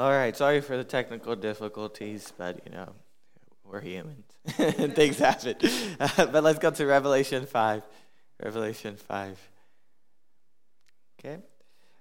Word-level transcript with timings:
All 0.00 0.10
right, 0.10 0.34
sorry 0.34 0.62
for 0.62 0.78
the 0.78 0.84
technical 0.84 1.36
difficulties, 1.36 2.32
but 2.38 2.62
you 2.64 2.72
know, 2.72 2.94
we're 3.64 3.82
humans. 3.82 4.24
Things 4.46 5.18
happen. 5.18 5.56
Uh, 6.00 6.26
but 6.32 6.42
let's 6.42 6.58
go 6.58 6.70
to 6.70 6.86
Revelation 6.86 7.44
5. 7.44 7.82
Revelation 8.42 8.96
5. 8.96 9.50
Okay? 11.18 11.42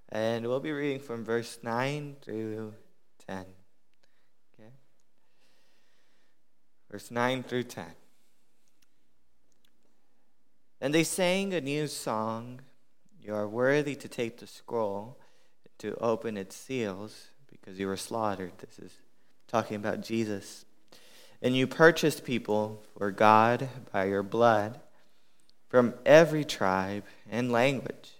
And 0.07 0.47
we'll 0.47 0.61
be 0.61 0.71
reading 0.71 1.01
from 1.01 1.25
verse 1.25 1.59
9 1.61 2.15
through 2.21 2.73
10. 3.27 3.45
Okay? 4.53 4.69
Verse 6.89 7.11
9 7.11 7.43
through 7.43 7.63
10. 7.63 7.83
And 10.79 10.93
they 10.93 11.03
sang 11.03 11.53
a 11.53 11.59
new 11.59 11.87
song 11.87 12.61
You 13.21 13.35
are 13.35 13.45
worthy 13.45 13.95
to 13.95 14.07
take 14.07 14.37
the 14.37 14.47
scroll, 14.47 15.19
to 15.79 15.95
open 15.95 16.37
its 16.37 16.55
seals, 16.55 17.31
because 17.69 17.79
you 17.79 17.85
were 17.85 17.97
slaughtered. 17.97 18.51
This 18.57 18.79
is 18.79 18.91
talking 19.47 19.75
about 19.75 20.01
Jesus. 20.01 20.65
And 21.39 21.55
you 21.55 21.67
purchased 21.67 22.23
people 22.23 22.81
for 22.97 23.11
God 23.11 23.69
by 23.93 24.05
your 24.05 24.23
blood 24.23 24.79
from 25.67 25.93
every 26.03 26.43
tribe 26.43 27.03
and 27.29 27.51
language 27.51 28.13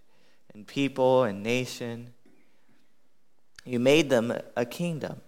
and 0.53 0.67
people 0.67 1.23
and 1.23 1.41
nation. 1.41 2.13
You 3.65 3.79
made 3.79 4.11
them 4.11 4.31
a 4.55 4.67
kingdom 4.67 5.21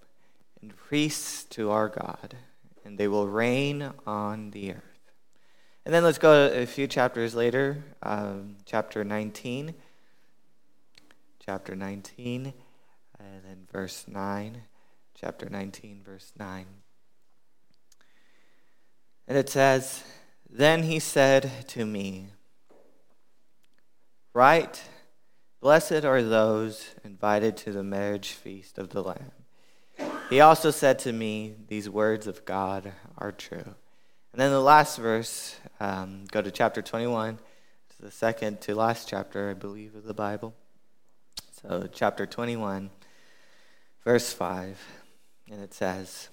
and 0.62 0.77
priests 0.77 1.44
to 1.55 1.72
our 1.72 1.90
God, 1.90 2.35
and 2.85 2.99
they 2.99 3.08
will 3.08 3.27
reign 3.27 3.91
on 4.05 4.52
the 4.52 4.74
earth. 4.74 4.84
And 5.84 5.91
then 5.91 6.04
let's 6.04 6.20
go 6.20 6.46
a 6.46 6.68
few 6.68 6.85
chapters 6.85 7.34
later, 7.34 7.84
um, 8.04 8.58
chapter 8.68 9.04
19. 9.04 9.74
Chapter 11.44 11.76
19, 11.76 12.54
and 13.34 13.44
then 13.44 13.68
verse 13.72 14.06
9. 14.08 14.64
Chapter 15.14 15.50
19, 15.50 16.02
verse 16.04 16.32
9. 16.38 16.66
And 19.28 19.38
it 19.38 19.50
says, 19.50 20.04
Then 20.50 20.84
he 20.84 21.00
said 21.00 21.68
to 21.70 21.86
me, 21.86 22.30
Write, 24.34 24.84
blessed 25.60 26.05
are 26.05 26.24
those 26.24 26.96
invited 27.04 27.58
to 27.58 27.72
the 27.72 27.84
marriage 27.84 28.30
feast 28.30 28.78
of 28.78 28.90
the 28.90 29.04
Lamb. 29.04 29.32
He 30.30 30.40
also 30.40 30.72
said 30.72 30.98
to 31.00 31.12
me, 31.12 31.56
These 31.68 31.90
words 31.90 32.26
of 32.26 32.46
God 32.46 32.94
are 33.18 33.32
true. 33.32 33.76
And 34.32 34.40
then 34.40 34.52
the 34.52 34.62
last 34.62 34.98
verse, 34.98 35.58
um, 35.80 36.26
go 36.32 36.41
to 36.41 36.52
chapter 36.52 36.82
21. 36.82 37.38
to 37.38 38.02
the 38.02 38.12
second 38.12 38.62
to 38.62 38.74
last 38.74 39.10
chapter, 39.10 39.50
I 39.50 39.54
believe, 39.54 39.94
of 39.94 40.06
the 40.06 40.13
Bible. 40.13 40.56
So, 41.62 41.88
chapter 41.91 42.26
21, 42.26 42.90
verse 44.04 44.34
5. 44.34 44.80
And 45.52 45.62
it 45.62 45.74
says, 45.74 46.30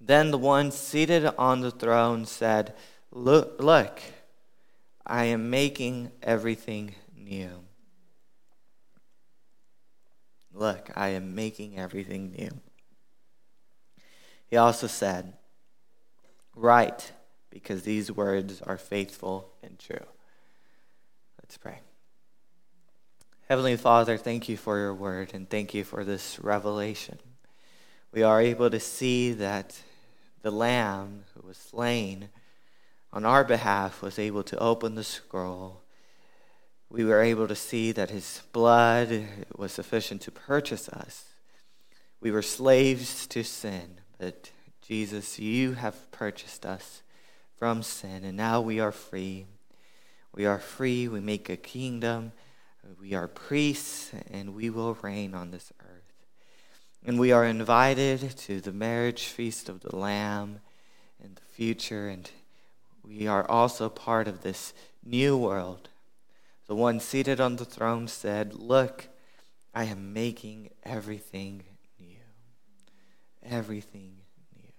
Then 0.00 0.30
the 0.30 0.38
one 0.38 0.70
seated 0.70 1.26
on 1.38 1.60
the 1.60 1.70
throne 1.70 2.26
said, 2.26 2.74
Look, 3.12 3.60
look 3.60 4.00
I 5.06 5.24
am 5.24 5.50
making 5.50 6.12
everything 6.22 6.94
new. 7.16 7.64
Look, 10.52 10.90
I 10.94 11.08
am 11.08 11.34
making 11.34 11.78
everything 11.78 12.32
new. 12.36 12.50
He 14.46 14.56
also 14.56 14.86
said, 14.86 15.34
Write, 16.54 17.12
because 17.50 17.82
these 17.82 18.10
words 18.10 18.60
are 18.62 18.76
faithful 18.76 19.52
and 19.62 19.78
true. 19.78 20.06
Let's 21.40 21.56
pray. 21.56 21.80
Heavenly 23.50 23.74
Father, 23.74 24.16
thank 24.16 24.48
you 24.48 24.56
for 24.56 24.78
your 24.78 24.94
word 24.94 25.32
and 25.34 25.50
thank 25.50 25.74
you 25.74 25.82
for 25.82 26.04
this 26.04 26.38
revelation. 26.38 27.18
We 28.12 28.22
are 28.22 28.40
able 28.40 28.70
to 28.70 28.78
see 28.78 29.32
that 29.32 29.76
the 30.42 30.52
Lamb 30.52 31.24
who 31.34 31.48
was 31.48 31.56
slain 31.56 32.28
on 33.12 33.24
our 33.24 33.42
behalf 33.42 34.02
was 34.02 34.20
able 34.20 34.44
to 34.44 34.58
open 34.60 34.94
the 34.94 35.02
scroll. 35.02 35.80
We 36.90 37.04
were 37.04 37.22
able 37.22 37.48
to 37.48 37.56
see 37.56 37.90
that 37.90 38.10
his 38.10 38.40
blood 38.52 39.24
was 39.56 39.72
sufficient 39.72 40.20
to 40.22 40.30
purchase 40.30 40.88
us. 40.88 41.24
We 42.20 42.30
were 42.30 42.42
slaves 42.42 43.26
to 43.26 43.42
sin, 43.42 43.98
but 44.16 44.52
Jesus, 44.80 45.40
you 45.40 45.72
have 45.72 46.12
purchased 46.12 46.64
us 46.64 47.02
from 47.56 47.82
sin, 47.82 48.22
and 48.22 48.36
now 48.36 48.60
we 48.60 48.78
are 48.78 48.92
free. 48.92 49.46
We 50.32 50.46
are 50.46 50.60
free. 50.60 51.08
We 51.08 51.18
make 51.18 51.48
a 51.48 51.56
kingdom. 51.56 52.30
We 53.00 53.14
are 53.14 53.28
priests, 53.28 54.10
and 54.30 54.54
we 54.54 54.70
will 54.70 54.94
reign 55.02 55.34
on 55.34 55.50
this 55.50 55.72
earth. 55.80 56.26
And 57.04 57.18
we 57.18 57.32
are 57.32 57.44
invited 57.44 58.36
to 58.38 58.60
the 58.60 58.72
marriage 58.72 59.24
feast 59.24 59.68
of 59.68 59.80
the 59.80 59.96
Lamb 59.96 60.60
in 61.22 61.34
the 61.34 61.54
future, 61.54 62.08
and 62.08 62.30
we 63.02 63.26
are 63.26 63.48
also 63.48 63.88
part 63.88 64.28
of 64.28 64.42
this 64.42 64.74
new 65.04 65.36
world. 65.36 65.88
The 66.66 66.74
one 66.74 67.00
seated 67.00 67.40
on 67.40 67.56
the 67.56 67.64
throne 67.64 68.06
said, 68.06 68.54
Look, 68.54 69.08
I 69.74 69.84
am 69.84 70.12
making 70.12 70.70
everything 70.82 71.64
new. 71.98 72.16
Everything 73.42 74.18
new. 74.56 74.72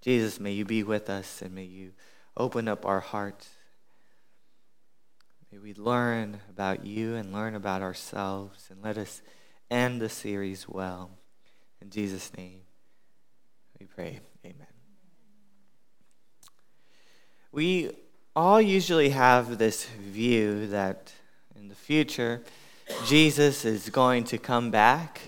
Jesus, 0.00 0.40
may 0.40 0.52
you 0.52 0.64
be 0.64 0.82
with 0.82 1.08
us 1.08 1.42
and 1.42 1.54
may 1.54 1.64
you 1.64 1.92
open 2.36 2.66
up 2.66 2.84
our 2.84 3.00
hearts. 3.00 3.50
May 5.52 5.58
we 5.58 5.74
learn 5.74 6.40
about 6.48 6.86
you 6.86 7.14
and 7.14 7.32
learn 7.32 7.54
about 7.54 7.82
ourselves 7.82 8.68
and 8.70 8.82
let 8.82 8.96
us 8.96 9.20
end 9.70 10.00
the 10.00 10.08
series 10.08 10.66
well. 10.66 11.10
In 11.80 11.90
Jesus' 11.90 12.32
name, 12.36 12.60
we 13.78 13.86
pray. 13.86 14.20
Amen. 14.44 14.66
We 17.52 17.90
all 18.34 18.60
usually 18.60 19.10
have 19.10 19.58
this 19.58 19.84
view 19.84 20.68
that 20.68 21.12
in 21.54 21.68
the 21.68 21.74
future, 21.74 22.42
Jesus 23.04 23.64
is 23.66 23.90
going 23.90 24.24
to 24.24 24.38
come 24.38 24.70
back 24.70 25.20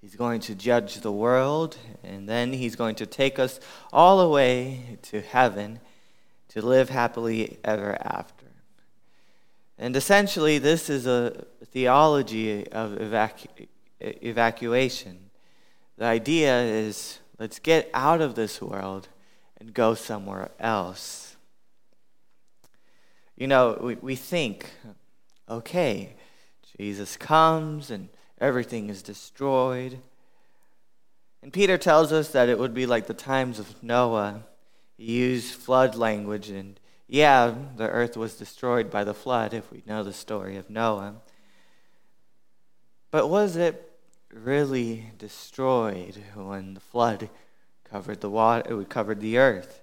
He's 0.00 0.16
going 0.16 0.40
to 0.40 0.54
judge 0.54 1.00
the 1.00 1.12
world, 1.12 1.76
and 2.02 2.26
then 2.26 2.54
he's 2.54 2.74
going 2.74 2.94
to 2.96 3.06
take 3.06 3.38
us 3.38 3.60
all 3.92 4.18
the 4.18 4.28
way 4.28 4.98
to 5.02 5.20
heaven 5.20 5.78
to 6.48 6.62
live 6.62 6.88
happily 6.88 7.58
ever 7.62 7.98
after. 8.00 8.39
And 9.80 9.96
essentially, 9.96 10.58
this 10.58 10.90
is 10.90 11.06
a 11.06 11.46
theology 11.72 12.68
of 12.68 12.90
evacu- 12.98 13.66
evacuation. 13.98 15.30
The 15.96 16.04
idea 16.04 16.60
is 16.64 17.20
let's 17.38 17.58
get 17.58 17.90
out 17.94 18.20
of 18.20 18.34
this 18.34 18.60
world 18.60 19.08
and 19.58 19.72
go 19.72 19.94
somewhere 19.94 20.50
else. 20.60 21.36
You 23.38 23.46
know, 23.46 23.78
we, 23.80 23.94
we 23.94 24.16
think, 24.16 24.68
okay, 25.48 26.14
Jesus 26.76 27.16
comes 27.16 27.90
and 27.90 28.10
everything 28.38 28.90
is 28.90 29.02
destroyed. 29.02 29.98
And 31.42 31.54
Peter 31.54 31.78
tells 31.78 32.12
us 32.12 32.28
that 32.32 32.50
it 32.50 32.58
would 32.58 32.74
be 32.74 32.84
like 32.84 33.06
the 33.06 33.14
times 33.14 33.58
of 33.58 33.82
Noah. 33.82 34.44
He 34.98 35.04
used 35.04 35.54
flood 35.54 35.94
language, 35.94 36.50
and 36.50 36.78
yeah, 37.10 37.52
the 37.76 37.88
earth 37.88 38.16
was 38.16 38.36
destroyed 38.36 38.88
by 38.88 39.02
the 39.02 39.14
flood, 39.14 39.52
if 39.52 39.72
we 39.72 39.82
know 39.84 40.04
the 40.04 40.12
story 40.12 40.56
of 40.56 40.70
Noah. 40.70 41.16
But 43.10 43.28
was 43.28 43.56
it 43.56 43.98
really 44.32 45.10
destroyed 45.18 46.22
when 46.36 46.74
the 46.74 46.80
flood 46.80 47.28
covered 47.82 48.20
the 48.20 48.30
water, 48.30 48.80
it 48.80 48.88
covered 48.88 49.20
the 49.20 49.38
earth? 49.38 49.82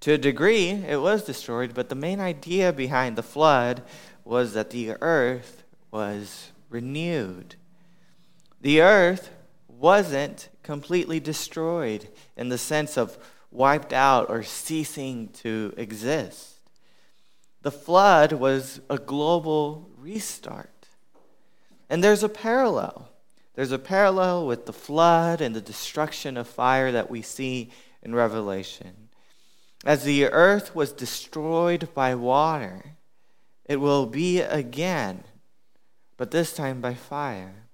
To 0.00 0.14
a 0.14 0.18
degree, 0.18 0.70
it 0.70 1.00
was 1.00 1.22
destroyed, 1.22 1.72
but 1.72 1.88
the 1.88 1.94
main 1.94 2.18
idea 2.18 2.72
behind 2.72 3.14
the 3.14 3.22
flood 3.22 3.84
was 4.24 4.52
that 4.54 4.70
the 4.70 4.96
earth 5.00 5.62
was 5.92 6.50
renewed. 6.68 7.54
The 8.60 8.80
earth 8.82 9.30
wasn't 9.68 10.48
completely 10.64 11.20
destroyed 11.20 12.08
in 12.36 12.48
the 12.48 12.58
sense 12.58 12.96
of 12.96 13.18
wiped 13.50 13.92
out 13.92 14.30
or 14.30 14.42
ceasing 14.42 15.28
to 15.28 15.74
exist. 15.76 16.58
The 17.62 17.70
flood 17.70 18.32
was 18.32 18.80
a 18.88 18.98
global 18.98 19.90
restart. 19.98 20.86
And 21.88 22.02
there's 22.02 22.22
a 22.22 22.28
parallel. 22.28 23.10
There's 23.54 23.72
a 23.72 23.78
parallel 23.78 24.46
with 24.46 24.66
the 24.66 24.72
flood 24.72 25.40
and 25.40 25.54
the 25.54 25.60
destruction 25.60 26.36
of 26.36 26.46
fire 26.46 26.92
that 26.92 27.10
we 27.10 27.20
see 27.20 27.70
in 28.02 28.14
Revelation. 28.14 29.08
As 29.84 30.04
the 30.04 30.26
earth 30.26 30.74
was 30.74 30.92
destroyed 30.92 31.88
by 31.94 32.14
water, 32.14 32.96
it 33.64 33.76
will 33.76 34.06
be 34.06 34.40
again, 34.40 35.24
but 36.16 36.30
this 36.30 36.54
time 36.54 36.80
by 36.80 36.94
fire. 36.94 37.66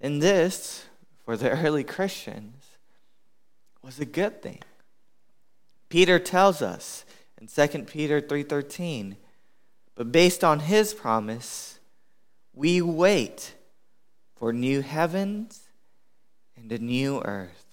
And 0.00 0.22
this, 0.22 0.86
for 1.24 1.36
the 1.36 1.50
early 1.64 1.84
Christians, 1.84 2.59
was 3.82 3.98
a 3.98 4.04
good 4.04 4.42
thing. 4.42 4.60
Peter 5.88 6.18
tells 6.18 6.62
us 6.62 7.04
in 7.40 7.46
2 7.46 7.86
Peter 7.86 8.20
3:13, 8.20 9.16
but 9.94 10.12
based 10.12 10.44
on 10.44 10.60
his 10.60 10.94
promise, 10.94 11.78
we 12.52 12.80
wait 12.80 13.54
for 14.36 14.52
new 14.52 14.80
heavens 14.80 15.68
and 16.56 16.70
a 16.70 16.78
new 16.78 17.20
earth. 17.22 17.64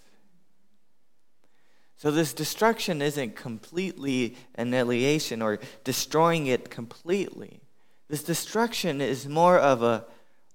So, 1.97 2.11
this 2.11 2.31
destruction 2.31 3.01
isn't 3.01 3.35
completely 3.35 4.37
annihilation 4.53 5.41
or 5.41 5.59
destroying 5.83 6.45
it 6.45 6.69
completely. 6.69 7.61
This 8.07 8.23
destruction 8.23 9.01
is 9.01 9.27
more 9.27 9.57
of 9.57 9.81
a 9.81 10.05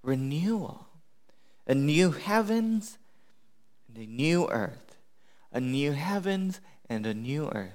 renewal, 0.02 0.86
a 1.66 1.74
new 1.74 2.12
heavens 2.12 2.96
and 3.88 3.98
a 3.98 4.06
new 4.06 4.48
earth, 4.50 4.91
a 5.52 5.60
new 5.60 5.92
heavens 5.92 6.60
and 6.88 7.06
a 7.06 7.14
new 7.14 7.48
earth. 7.48 7.72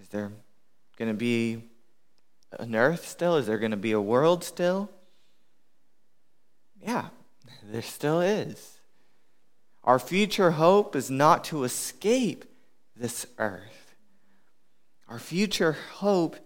Is 0.00 0.08
there 0.08 0.32
going 0.96 1.10
to 1.10 1.16
be 1.16 1.62
an 2.58 2.74
earth 2.74 3.06
still? 3.08 3.36
Is 3.36 3.46
there 3.46 3.58
going 3.58 3.70
to 3.70 3.76
be 3.76 3.92
a 3.92 4.00
world 4.00 4.44
still? 4.44 4.90
Yeah, 6.80 7.08
there 7.62 7.82
still 7.82 8.20
is. 8.20 8.78
Our 9.84 9.98
future 9.98 10.52
hope 10.52 10.94
is 10.94 11.10
not 11.10 11.44
to 11.44 11.64
escape 11.64 12.44
this 12.96 13.26
earth. 13.38 13.94
Our 15.08 15.18
future 15.18 15.76
hope 15.94 16.36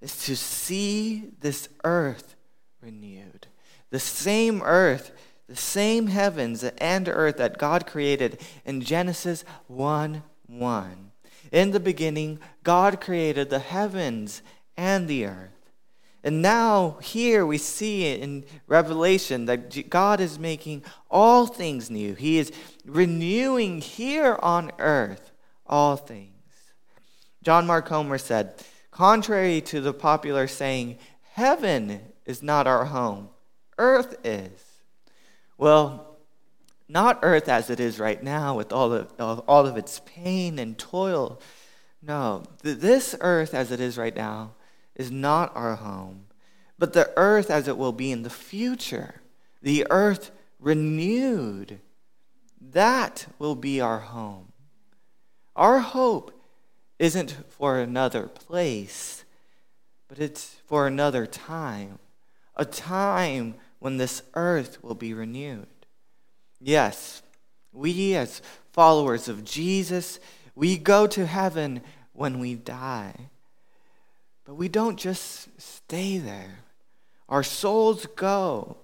is 0.00 0.24
to 0.24 0.36
see 0.36 1.30
this 1.40 1.68
earth 1.84 2.36
renewed. 2.80 3.48
The 3.90 3.98
same 3.98 4.62
earth, 4.62 5.12
the 5.48 5.56
same 5.56 6.08
heavens 6.08 6.62
and 6.62 7.08
earth 7.08 7.38
that 7.38 7.58
God 7.58 7.86
created 7.86 8.40
in 8.64 8.82
Genesis 8.82 9.44
1 9.66 10.22
1. 10.46 11.10
In 11.50 11.70
the 11.70 11.80
beginning, 11.80 12.38
God 12.62 13.00
created 13.00 13.48
the 13.48 13.58
heavens 13.58 14.42
and 14.76 15.08
the 15.08 15.24
earth. 15.26 15.50
And 16.24 16.42
now, 16.42 16.98
here 17.00 17.46
we 17.46 17.58
see 17.58 18.12
in 18.12 18.44
Revelation 18.66 19.46
that 19.46 19.88
God 19.88 20.20
is 20.20 20.38
making 20.38 20.84
all 21.10 21.46
things 21.46 21.90
new. 21.90 22.14
He 22.14 22.38
is 22.38 22.52
renewing 22.84 23.80
here 23.80 24.38
on 24.42 24.72
earth 24.78 25.32
all 25.66 25.96
things. 25.96 26.32
John 27.42 27.66
Mark 27.66 27.86
Comer 27.86 28.18
said, 28.18 28.54
contrary 28.90 29.60
to 29.62 29.80
the 29.80 29.94
popular 29.94 30.48
saying, 30.48 30.98
heaven 31.32 32.00
is 32.26 32.42
not 32.42 32.66
our 32.66 32.86
home, 32.86 33.28
earth 33.78 34.16
is. 34.24 34.67
Well, 35.58 36.16
not 36.88 37.18
earth 37.22 37.48
as 37.48 37.68
it 37.68 37.80
is 37.80 37.98
right 37.98 38.22
now 38.22 38.56
with 38.56 38.72
all 38.72 38.92
of, 38.92 39.12
all 39.18 39.66
of 39.66 39.76
its 39.76 40.00
pain 40.06 40.58
and 40.58 40.78
toil. 40.78 41.40
No, 42.00 42.44
this 42.62 43.14
earth 43.20 43.52
as 43.52 43.70
it 43.72 43.80
is 43.80 43.98
right 43.98 44.14
now 44.14 44.52
is 44.94 45.10
not 45.10 45.54
our 45.54 45.74
home, 45.74 46.26
but 46.78 46.92
the 46.92 47.12
earth 47.16 47.50
as 47.50 47.68
it 47.68 47.76
will 47.76 47.92
be 47.92 48.10
in 48.12 48.22
the 48.22 48.30
future, 48.30 49.20
the 49.60 49.86
earth 49.90 50.30
renewed, 50.60 51.80
that 52.60 53.26
will 53.38 53.56
be 53.56 53.80
our 53.80 54.00
home. 54.00 54.52
Our 55.56 55.80
hope 55.80 56.32
isn't 56.98 57.36
for 57.48 57.78
another 57.78 58.28
place, 58.28 59.24
but 60.08 60.18
it's 60.18 60.56
for 60.66 60.86
another 60.86 61.26
time, 61.26 61.98
a 62.56 62.64
time 62.64 63.56
when 63.78 63.96
this 63.96 64.22
earth 64.34 64.82
will 64.82 64.94
be 64.94 65.14
renewed. 65.14 65.66
Yes, 66.60 67.22
we 67.72 68.14
as 68.14 68.42
followers 68.72 69.28
of 69.28 69.44
Jesus, 69.44 70.18
we 70.54 70.76
go 70.76 71.06
to 71.06 71.26
heaven 71.26 71.82
when 72.12 72.38
we 72.38 72.54
die. 72.54 73.14
But 74.44 74.54
we 74.54 74.68
don't 74.68 74.98
just 74.98 75.48
stay 75.60 76.18
there. 76.18 76.60
Our 77.28 77.42
souls 77.42 78.06
go, 78.16 78.78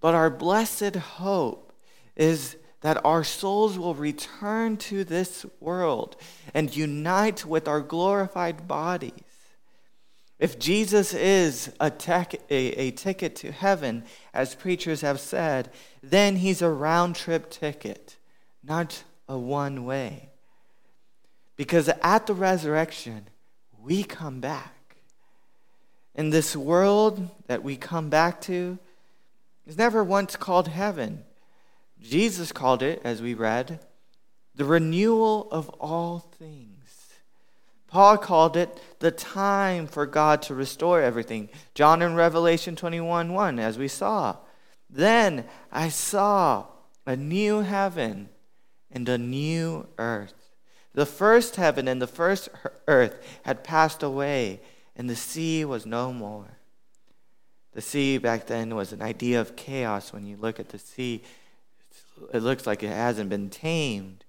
but 0.00 0.14
our 0.14 0.30
blessed 0.30 0.96
hope 0.96 1.72
is 2.14 2.56
that 2.80 3.04
our 3.04 3.24
souls 3.24 3.78
will 3.78 3.94
return 3.94 4.76
to 4.76 5.02
this 5.02 5.44
world 5.60 6.16
and 6.54 6.76
unite 6.76 7.44
with 7.44 7.66
our 7.66 7.80
glorified 7.80 8.68
bodies. 8.68 9.12
If 10.38 10.58
Jesus 10.58 11.14
is 11.14 11.72
a, 11.80 11.90
tech, 11.90 12.34
a, 12.48 12.54
a, 12.54 12.90
ticket 12.92 13.34
to 13.36 13.50
heaven, 13.50 14.04
as 14.32 14.54
preachers 14.54 15.00
have 15.00 15.18
said, 15.18 15.70
then 16.02 16.36
he's 16.36 16.62
a 16.62 16.70
round 16.70 17.16
trip 17.16 17.50
ticket, 17.50 18.16
not 18.62 19.02
a 19.28 19.36
one 19.36 19.84
way. 19.84 20.28
Because 21.56 21.90
at 22.02 22.26
the 22.26 22.34
resurrection, 22.34 23.26
we 23.82 24.04
come 24.04 24.40
back. 24.40 24.96
And 26.14 26.32
this 26.32 26.54
world 26.54 27.30
that 27.48 27.64
we 27.64 27.76
come 27.76 28.08
back 28.08 28.40
to 28.42 28.78
is 29.66 29.76
never 29.76 30.04
once 30.04 30.36
called 30.36 30.68
heaven. 30.68 31.24
Jesus 32.00 32.52
called 32.52 32.82
it, 32.82 33.00
as 33.02 33.20
we 33.20 33.34
read, 33.34 33.80
the 34.54 34.64
renewal 34.64 35.48
of 35.50 35.68
all 35.80 36.20
things. 36.38 36.67
Paul 37.88 38.18
called 38.18 38.56
it 38.56 38.80
the 38.98 39.10
time 39.10 39.86
for 39.86 40.06
God 40.06 40.42
to 40.42 40.54
restore 40.54 41.00
everything. 41.00 41.48
John 41.74 42.02
in 42.02 42.14
Revelation 42.14 42.76
21 42.76 43.32
1, 43.32 43.58
as 43.58 43.78
we 43.78 43.88
saw. 43.88 44.36
Then 44.90 45.44
I 45.72 45.88
saw 45.88 46.66
a 47.06 47.16
new 47.16 47.60
heaven 47.60 48.28
and 48.90 49.08
a 49.08 49.18
new 49.18 49.88
earth. 49.98 50.34
The 50.94 51.06
first 51.06 51.56
heaven 51.56 51.88
and 51.88 52.00
the 52.00 52.06
first 52.06 52.48
earth 52.86 53.22
had 53.44 53.64
passed 53.64 54.02
away 54.02 54.60
and 54.98 55.08
the 55.08 55.16
sea 55.16 55.64
was 55.64 55.86
no 55.86 56.12
more. 56.12 56.58
The 57.72 57.80
sea 57.80 58.18
back 58.18 58.46
then 58.46 58.74
was 58.74 58.92
an 58.92 59.00
idea 59.00 59.40
of 59.40 59.54
chaos. 59.54 60.12
When 60.12 60.26
you 60.26 60.36
look 60.36 60.58
at 60.58 60.70
the 60.70 60.78
sea, 60.78 61.22
it 62.34 62.42
looks 62.42 62.66
like 62.66 62.82
it 62.82 62.88
hasn't 62.88 63.30
been 63.30 63.48
tamed, 63.48 64.24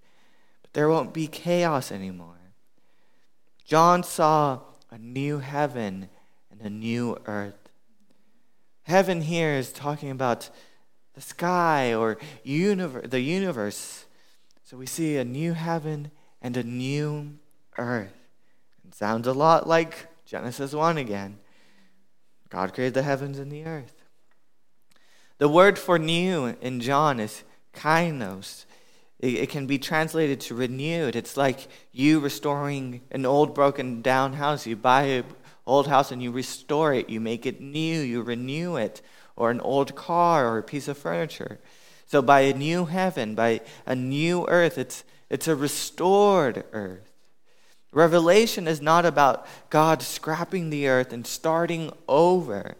but 0.62 0.74
there 0.74 0.88
won't 0.88 1.14
be 1.14 1.26
chaos 1.26 1.92
anymore. 1.92 2.39
John 3.69 4.01
saw 4.01 4.62
a 4.89 4.98
new 4.98 5.38
heaven 5.38 6.10
and 6.50 6.60
a 6.60 6.71
new 6.71 7.16
earth. 7.27 7.69
Heaven 8.81 9.21
here 9.21 9.51
is 9.54 9.71
talking 9.71 10.10
about 10.10 10.50
the 11.13 11.21
sky 11.21 11.94
or 11.94 12.18
universe, 12.44 13.06
the 13.07 13.19
universe. 13.19 14.07
So 14.63 14.75
we 14.75 14.88
see 14.88 15.18
a 15.18 15.24
new 15.24 15.54
heaven 15.54 16.10
and 16.42 16.57
a 16.57 16.63
new 16.63 17.38
earth. 17.77 18.18
It 18.88 18.95
sounds 18.95 19.27
a 19.27 19.33
lot 19.33 19.68
like 19.68 20.07
Genesis 20.25 20.74
1 20.74 20.98
again. 20.98 21.38
God 22.50 22.74
created 22.74 22.95
the 22.95 23.04
heavens 23.04 23.38
and 23.38 23.51
the 23.51 23.66
earth. 23.66 24.04
The 25.38 25.48
word 25.48 25.77
for 25.77 26.00
new 26.00 26.57
in 26.60 26.80
John 26.80 27.19
is 27.19 27.44
kainos. 27.76 28.66
It, 29.19 29.35
it 29.35 29.49
can 29.49 29.68
be 29.68 29.78
translated 29.78 30.40
to 30.42 30.56
renewed. 30.56 31.16
It's 31.16 31.38
like 31.38 31.68
you 31.92 32.19
restoring 32.19 33.02
an 33.11 33.26
old, 33.26 33.54
broken 33.54 34.02
down 34.02 34.33
house. 34.33 34.66
You 34.66 34.76
buy 34.76 35.04
an 35.04 35.26
old 35.66 35.88
house 35.88 36.11
and 36.11 36.21
you 36.21 36.31
restore 36.31 36.94
it, 36.94 37.09
you 37.09 37.19
make 37.19 37.45
it 37.45 37.61
new, 37.61 37.99
you 37.99 38.21
renew 38.21 38.76
it, 38.76 39.02
or 39.35 39.52
an 39.52 39.61
old 39.61 39.95
car 39.95 40.47
or 40.47 40.57
a 40.57 40.64
piece 40.64 40.88
of 40.88 40.97
furniture. 40.97 41.59
So, 42.07 42.21
by 42.21 42.42
a 42.42 42.54
new 42.54 42.85
heaven, 42.85 43.35
by 43.35 43.61
a 43.85 43.95
new 43.95 44.47
earth, 44.47 44.78
it's, 44.80 45.04
it's 45.30 45.47
a 45.47 45.56
restored 45.56 46.64
earth. 46.71 47.09
Revelation 47.92 48.68
is 48.68 48.81
not 48.81 49.06
about 49.06 49.47
God 49.69 50.02
scrapping 50.02 50.69
the 50.69 50.88
earth 50.88 51.14
and 51.14 51.26
starting 51.26 51.92
over. 52.07 52.76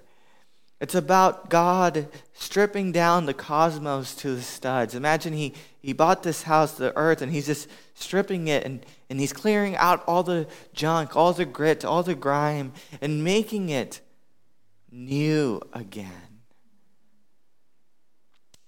It's 0.80 0.96
about 0.96 1.50
God 1.50 2.08
stripping 2.34 2.92
down 2.92 3.26
the 3.26 3.34
cosmos 3.34 4.16
to 4.16 4.36
the 4.36 4.42
studs. 4.42 4.96
Imagine 4.96 5.34
he, 5.34 5.54
he 5.82 5.94
bought 5.94 6.24
this 6.24 6.44
house, 6.44 6.74
the 6.74 6.96
earth, 6.98 7.22
and 7.22 7.32
he's 7.32 7.46
just 7.46 7.70
stripping 7.94 8.48
it 8.48 8.66
and, 8.66 8.86
and 9.10 9.20
he's 9.20 9.34
clearing 9.34 9.76
out 9.78 10.04
all 10.08 10.24
the 10.24 10.48
junk, 10.74 11.16
all 11.16 11.32
the 11.32 11.46
grit, 11.46 11.86
all 11.86 12.04
the 12.04 12.16
grime, 12.16 12.74
and 13.02 13.24
making 13.24 13.70
it 13.70 14.02
new 14.92 15.62
again. 15.72 16.42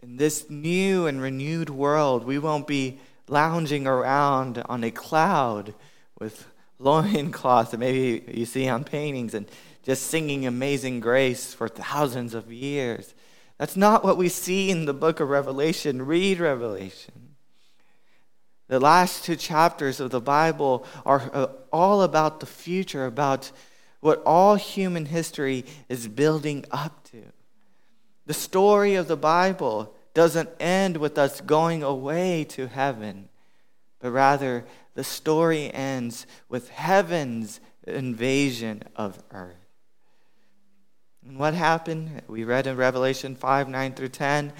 In 0.01 0.17
this 0.17 0.49
new 0.49 1.05
and 1.05 1.21
renewed 1.21 1.69
world, 1.69 2.25
we 2.25 2.39
won't 2.39 2.65
be 2.65 2.99
lounging 3.27 3.87
around 3.87 4.63
on 4.67 4.83
a 4.83 4.91
cloud 4.91 5.73
with 6.19 6.47
loincloth 6.79 7.71
that 7.71 7.77
maybe 7.77 8.23
you 8.33 8.45
see 8.45 8.67
on 8.67 8.83
paintings 8.83 9.33
and 9.33 9.47
just 9.83 10.07
singing 10.07 10.45
Amazing 10.45 10.99
Grace 10.99 11.53
for 11.53 11.67
thousands 11.67 12.33
of 12.33 12.51
years. 12.51 13.13
That's 13.61 13.77
not 13.77 14.03
what 14.03 14.17
we 14.17 14.27
see 14.27 14.71
in 14.71 14.85
the 14.85 14.93
book 14.93 15.19
of 15.19 15.29
Revelation. 15.29 16.07
Read 16.07 16.39
Revelation. 16.39 17.35
The 18.69 18.79
last 18.79 19.23
two 19.23 19.35
chapters 19.35 19.99
of 19.99 20.09
the 20.09 20.19
Bible 20.19 20.83
are 21.05 21.29
uh, 21.31 21.47
all 21.71 22.01
about 22.01 22.39
the 22.39 22.47
future, 22.47 23.05
about 23.05 23.51
what 23.99 24.23
all 24.25 24.55
human 24.55 25.05
history 25.05 25.63
is 25.89 26.07
building 26.07 26.65
up 26.71 27.03
to. 27.11 27.21
The 28.25 28.33
story 28.33 28.95
of 28.95 29.07
the 29.07 29.15
Bible 29.15 29.93
doesn't 30.15 30.49
end 30.59 30.97
with 30.97 31.19
us 31.19 31.39
going 31.39 31.83
away 31.83 32.45
to 32.45 32.65
heaven, 32.65 33.29
but 33.99 34.09
rather 34.09 34.65
the 34.95 35.03
story 35.03 35.71
ends 35.71 36.25
with 36.49 36.69
heaven's 36.69 37.59
invasion 37.85 38.81
of 38.95 39.21
earth. 39.29 39.60
And 41.31 41.39
what 41.39 41.53
happened? 41.53 42.23
We 42.27 42.43
read 42.43 42.67
in 42.67 42.75
Revelation 42.75 43.35
5 43.35 43.69
9 43.69 43.93
through 43.93 44.09
10. 44.09 44.51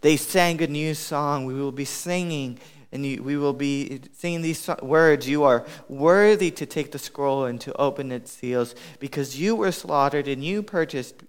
They 0.00 0.16
sang 0.16 0.60
a 0.60 0.66
new 0.66 0.92
song. 0.92 1.44
We 1.44 1.54
will 1.54 1.70
be 1.70 1.84
singing 1.84 2.58
and 2.90 3.04
we 3.24 3.36
will 3.36 3.52
be 3.52 4.00
singing 4.12 4.42
these 4.42 4.68
words 4.82 5.28
You 5.28 5.44
are 5.44 5.64
worthy 5.88 6.50
to 6.50 6.66
take 6.66 6.90
the 6.90 6.98
scroll 6.98 7.44
and 7.44 7.60
to 7.60 7.72
open 7.76 8.10
its 8.10 8.32
seals, 8.32 8.74
because 8.98 9.38
you 9.38 9.54
were 9.54 9.70
slaughtered 9.70 10.26
and 10.26 10.42
you 10.42 10.64
purchased 10.64 11.22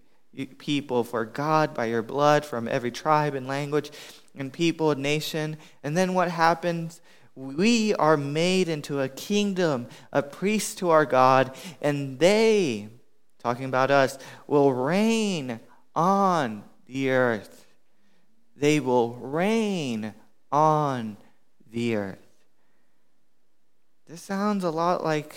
people 0.57 1.03
for 1.03 1.25
God 1.25 1.75
by 1.75 1.85
your 1.85 2.01
blood 2.01 2.43
from 2.43 2.67
every 2.67 2.89
tribe 2.89 3.35
and 3.35 3.45
language 3.47 3.91
and 4.35 4.51
people 4.51 4.89
and 4.89 5.03
nation. 5.03 5.57
And 5.83 5.95
then 5.95 6.15
what 6.15 6.31
happens? 6.31 7.01
We 7.35 7.93
are 7.93 8.17
made 8.17 8.67
into 8.67 8.99
a 8.99 9.09
kingdom, 9.09 9.89
a 10.11 10.23
priest 10.23 10.79
to 10.79 10.89
our 10.89 11.05
God, 11.05 11.55
and 11.83 12.17
they, 12.17 12.89
talking 13.47 13.65
about 13.65 13.89
us, 13.89 14.19
will 14.45 14.73
reign 14.73 15.61
on 15.95 16.65
the 16.85 17.09
earth. 17.09 17.65
They 18.57 18.81
will 18.81 19.13
reign 19.13 20.13
on 20.51 21.15
the 21.71 21.95
earth. 21.95 22.27
This 24.05 24.21
sounds 24.21 24.65
a 24.65 24.69
lot 24.69 25.01
like 25.01 25.33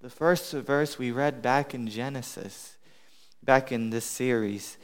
the 0.00 0.08
first 0.08 0.52
verse 0.52 1.00
we 1.00 1.10
read 1.10 1.42
back 1.42 1.74
in 1.74 1.88
Genesis, 1.88 2.76
back 3.42 3.72
in 3.72 3.90
this 3.90 4.04
series. 4.04 4.76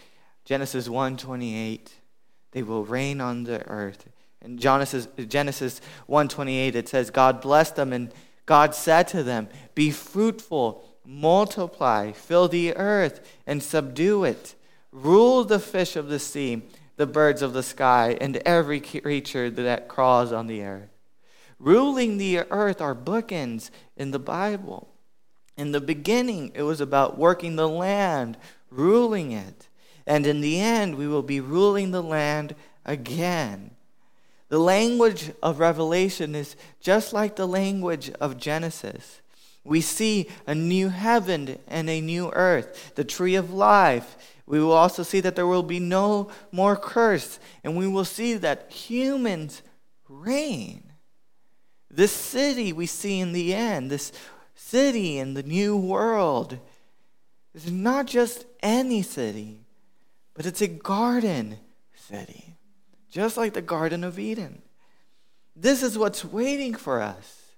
Genesis 0.45 0.89
1:28, 0.89 1.93
they 2.51 2.65
will 2.65 2.85
reign 2.85 3.21
on 3.21 3.45
the 3.45 3.65
earth. 3.69 4.09
In 4.43 4.59
Genesis 4.59 5.07
Genesis 5.29 5.81
1:28 6.09 6.75
it 6.75 6.89
says 6.89 7.11
God 7.11 7.41
blessed 7.41 7.77
them 7.77 7.93
and 7.93 8.13
God 8.47 8.75
said 8.75 9.07
to 9.09 9.23
them, 9.23 9.49
"Be 9.77 9.93
fruitful, 9.93 10.94
multiply, 11.05 12.13
fill 12.13 12.49
the 12.49 12.77
earth 12.77 13.21
and 13.47 13.63
subdue 13.63 14.25
it. 14.25 14.55
Rule 14.93 15.45
the 15.45 15.59
fish 15.59 15.97
of 15.97 16.09
the 16.09 16.19
sea, 16.19 16.63
the 16.97 17.07
birds 17.07 17.43
of 17.43 17.53
the 17.53 17.63
sky, 17.63 18.17
and 18.21 18.37
every 18.39 18.81
creature 18.81 19.51
that 19.51 19.89
crawls 19.89 20.33
on 20.33 20.47
the 20.47 20.63
earth." 20.63 20.91
Ruling 21.59 22.19
the 22.19 22.41
earth 22.51 22.81
are 22.81 22.95
bookends 22.95 23.71
in 23.97 24.11
the 24.11 24.19
Bible. 24.19 24.89
In 25.57 25.73
the 25.73 25.81
beginning, 25.81 26.53
it 26.55 26.63
was 26.63 26.81
about 26.81 27.17
working 27.17 27.57
the 27.57 27.69
land, 27.69 28.37
ruling 28.71 29.33
it. 29.33 29.69
And 30.07 30.27
in 30.27 30.41
the 30.41 30.61
end, 30.61 30.97
we 30.97 31.09
will 31.09 31.23
be 31.23 31.41
ruling 31.41 31.91
the 31.91 32.03
land 32.03 32.55
again. 32.85 33.71
The 34.49 34.59
language 34.59 35.33
of 35.43 35.59
Revelation 35.59 36.35
is 36.35 36.57
just 36.81 37.13
like 37.13 37.37
the 37.37 37.49
language 37.49 38.11
of 38.21 38.37
Genesis. 38.37 39.23
We 39.65 39.81
see 39.81 40.29
a 40.47 40.55
new 40.55 40.91
heaven 40.91 41.59
and 41.67 41.89
a 41.89 42.01
new 42.01 42.31
earth, 42.33 42.93
the 42.95 43.05
tree 43.05 43.35
of 43.35 43.53
life. 43.53 44.17
We 44.47 44.61
will 44.61 44.73
also 44.73 45.03
see 45.03 45.21
that 45.21 45.37
there 45.37 45.47
will 45.47 45.63
be 45.63 45.81
no 45.81 46.31
more 46.53 46.77
curse, 46.77 47.39
and 47.63 47.77
we 47.77 47.89
will 47.89 48.05
see 48.05 48.35
that 48.35 48.71
humans 48.71 49.63
reign. 50.09 50.93
This 51.91 52.13
city 52.13 52.73
we 52.73 52.87
see 52.87 53.21
in 53.21 53.33
the 53.33 53.55
end, 53.55 53.91
this 53.91 54.13
city 54.55 55.19
in 55.19 55.35
the 55.35 55.43
new 55.43 55.77
world, 55.77 56.59
is 57.55 57.71
not 57.71 58.07
just 58.07 58.45
any 58.63 59.01
city, 59.01 59.61
but 60.35 60.45
it's 60.45 60.61
a 60.61 60.69
garden 60.69 61.57
city, 61.95 62.57
just 63.11 63.37
like 63.37 63.55
the 63.55 63.63
Garden 63.63 64.05
of 64.05 64.19
Eden. 64.19 64.61
This 65.57 65.83
is 65.83 65.97
what's 65.97 66.25
waiting 66.25 66.75
for 66.75 67.01
us. 67.01 67.53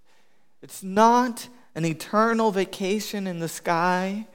It's 0.62 0.82
not 0.82 1.48
an 1.76 1.84
eternal 1.84 2.50
vacation 2.50 3.26
in 3.26 3.38
the 3.38 3.48
sky, 3.48 4.26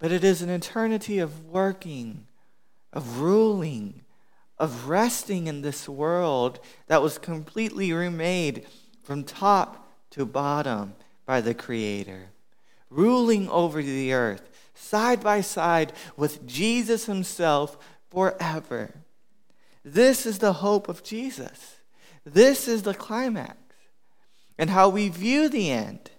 but 0.00 0.10
it 0.10 0.24
is 0.24 0.42
an 0.42 0.50
eternity 0.50 1.20
of 1.20 1.46
working, 1.46 2.26
of 2.92 3.20
ruling, 3.20 4.02
of 4.58 4.88
resting 4.88 5.46
in 5.46 5.62
this 5.62 5.88
world 5.88 6.58
that 6.88 7.00
was 7.00 7.16
completely 7.16 7.92
remade 7.92 8.66
from 9.04 9.22
top 9.22 9.88
to 10.10 10.26
bottom 10.26 10.94
by 11.24 11.40
the 11.40 11.54
Creator, 11.54 12.30
ruling 12.90 13.48
over 13.48 13.80
the 13.80 14.12
earth 14.12 14.50
side 14.74 15.22
by 15.22 15.40
side 15.40 15.92
with 16.16 16.44
Jesus 16.44 17.06
Himself 17.06 17.78
forever. 18.10 18.92
This 19.84 20.26
is 20.26 20.40
the 20.40 20.54
hope 20.54 20.88
of 20.88 21.04
Jesus. 21.04 21.76
This 22.24 22.66
is 22.66 22.82
the 22.82 22.94
climax. 22.94 23.56
And 24.58 24.70
how 24.70 24.88
we 24.88 25.08
view 25.08 25.48
the 25.48 25.70
end 25.70 26.10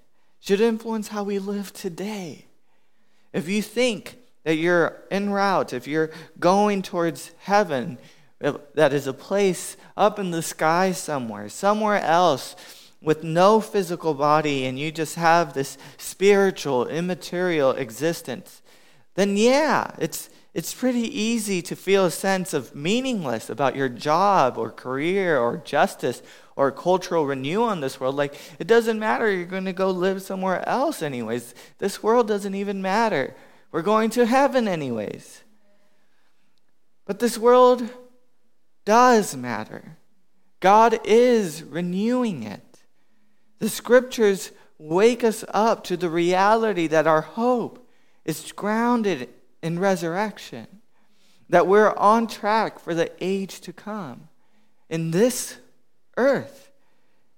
should 0.43 0.59
influence 0.59 1.07
how 1.07 1.23
we 1.23 1.39
live 1.39 1.71
today. 1.71 2.47
If 3.31 3.47
you 3.47 3.61
think 3.61 4.17
that 4.43 4.55
you're 4.55 5.01
en 5.09 5.29
route, 5.29 5.71
if 5.71 5.87
you're 5.87 6.11
going 6.37 6.81
towards 6.81 7.31
heaven, 7.39 7.97
that 8.39 8.91
is 8.91 9.07
a 9.07 9.13
place 9.13 9.77
up 9.95 10.19
in 10.19 10.31
the 10.31 10.41
sky 10.41 10.91
somewhere, 10.91 11.47
somewhere 11.47 12.01
else 12.01 12.57
with 13.01 13.23
no 13.23 13.61
physical 13.61 14.13
body, 14.13 14.65
and 14.65 14.77
you 14.77 14.91
just 14.91 15.15
have 15.15 15.53
this 15.53 15.77
spiritual, 15.97 16.87
immaterial 16.87 17.71
existence, 17.71 18.61
then 19.15 19.37
yeah, 19.37 19.91
it's, 19.97 20.29
it's 20.53 20.73
pretty 20.73 21.19
easy 21.19 21.63
to 21.63 21.75
feel 21.75 22.05
a 22.05 22.11
sense 22.11 22.53
of 22.53 22.75
meaningless 22.75 23.49
about 23.49 23.75
your 23.75 23.89
job 23.89 24.55
or 24.57 24.69
career 24.69 25.39
or 25.39 25.57
justice 25.57 26.21
or 26.55 26.71
cultural 26.71 27.25
renewal 27.25 27.71
in 27.71 27.81
this 27.81 27.99
world. 27.99 28.15
Like, 28.15 28.35
it 28.59 28.67
doesn't 28.67 28.99
matter. 28.99 29.31
You're 29.31 29.45
going 29.45 29.65
to 29.65 29.73
go 29.73 29.89
live 29.89 30.21
somewhere 30.21 30.67
else, 30.69 31.01
anyways. 31.01 31.55
This 31.79 32.03
world 32.03 32.27
doesn't 32.27 32.53
even 32.53 32.83
matter. 32.83 33.35
We're 33.71 33.81
going 33.81 34.11
to 34.11 34.27
heaven, 34.27 34.67
anyways. 34.67 35.43
But 37.05 37.17
this 37.17 37.37
world 37.37 37.89
does 38.85 39.35
matter. 39.35 39.97
God 40.59 40.99
is 41.03 41.63
renewing 41.63 42.43
it. 42.43 42.61
The 43.57 43.69
scriptures 43.69 44.51
wake 44.77 45.23
us 45.23 45.43
up 45.49 45.83
to 45.85 45.97
the 45.97 46.09
reality 46.09 46.85
that 46.87 47.07
our 47.07 47.21
hope 47.21 47.89
is 48.23 48.51
grounded 48.51 49.29
in 49.63 49.79
resurrection, 49.79 50.67
that 51.49 51.65
we're 51.65 51.95
on 51.95 52.27
track 52.27 52.77
for 52.77 52.93
the 52.93 53.09
age 53.19 53.61
to 53.61 53.73
come. 53.73 54.27
In 54.89 55.11
this 55.11 55.57
earth, 56.17 56.69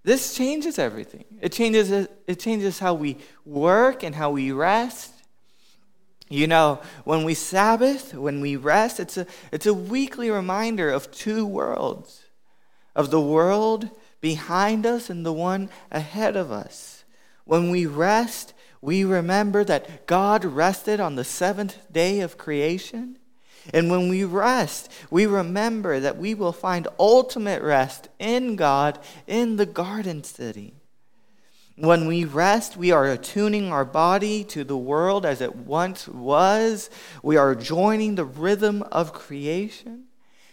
this 0.03 0.35
changes 0.35 0.77
everything. 0.77 1.25
It 1.39 1.51
changes, 1.51 1.91
it 1.91 2.39
changes 2.39 2.79
how 2.79 2.95
we 2.95 3.17
work 3.45 4.03
and 4.03 4.13
how 4.13 4.31
we 4.31 4.51
rest. 4.51 5.13
You 6.27 6.47
know, 6.47 6.81
when 7.03 7.23
we 7.23 7.35
Sabbath, 7.35 8.13
when 8.13 8.41
we 8.41 8.55
rest, 8.55 8.99
it's 8.99 9.17
a, 9.17 9.27
it's 9.51 9.67
a 9.67 9.73
weekly 9.73 10.31
reminder 10.31 10.89
of 10.89 11.11
two 11.11 11.45
worlds 11.45 12.23
of 12.95 13.11
the 13.11 13.21
world 13.21 13.89
behind 14.19 14.85
us 14.87 15.09
and 15.09 15.23
the 15.23 15.33
one 15.33 15.69
ahead 15.91 16.35
of 16.35 16.51
us. 16.51 17.03
When 17.43 17.69
we 17.69 17.85
rest, 17.85 18.54
we 18.85 19.03
remember 19.03 19.63
that 19.63 20.05
God 20.05 20.45
rested 20.45 20.99
on 20.99 21.15
the 21.15 21.23
seventh 21.23 21.91
day 21.91 22.19
of 22.19 22.37
creation. 22.37 23.17
And 23.73 23.89
when 23.89 24.09
we 24.09 24.23
rest, 24.23 24.91
we 25.09 25.25
remember 25.25 25.99
that 25.99 26.17
we 26.17 26.35
will 26.35 26.51
find 26.51 26.87
ultimate 26.99 27.63
rest 27.63 28.09
in 28.19 28.55
God 28.55 28.99
in 29.25 29.55
the 29.55 29.65
garden 29.65 30.23
city. 30.23 30.75
When 31.77 32.05
we 32.05 32.25
rest, 32.25 32.77
we 32.77 32.91
are 32.91 33.07
attuning 33.07 33.71
our 33.71 33.83
body 33.83 34.43
to 34.45 34.63
the 34.63 34.77
world 34.77 35.25
as 35.25 35.41
it 35.41 35.55
once 35.55 36.07
was. 36.07 36.91
We 37.23 37.37
are 37.37 37.55
joining 37.55 38.15
the 38.15 38.23
rhythm 38.23 38.83
of 38.83 39.13
creation. 39.13 40.05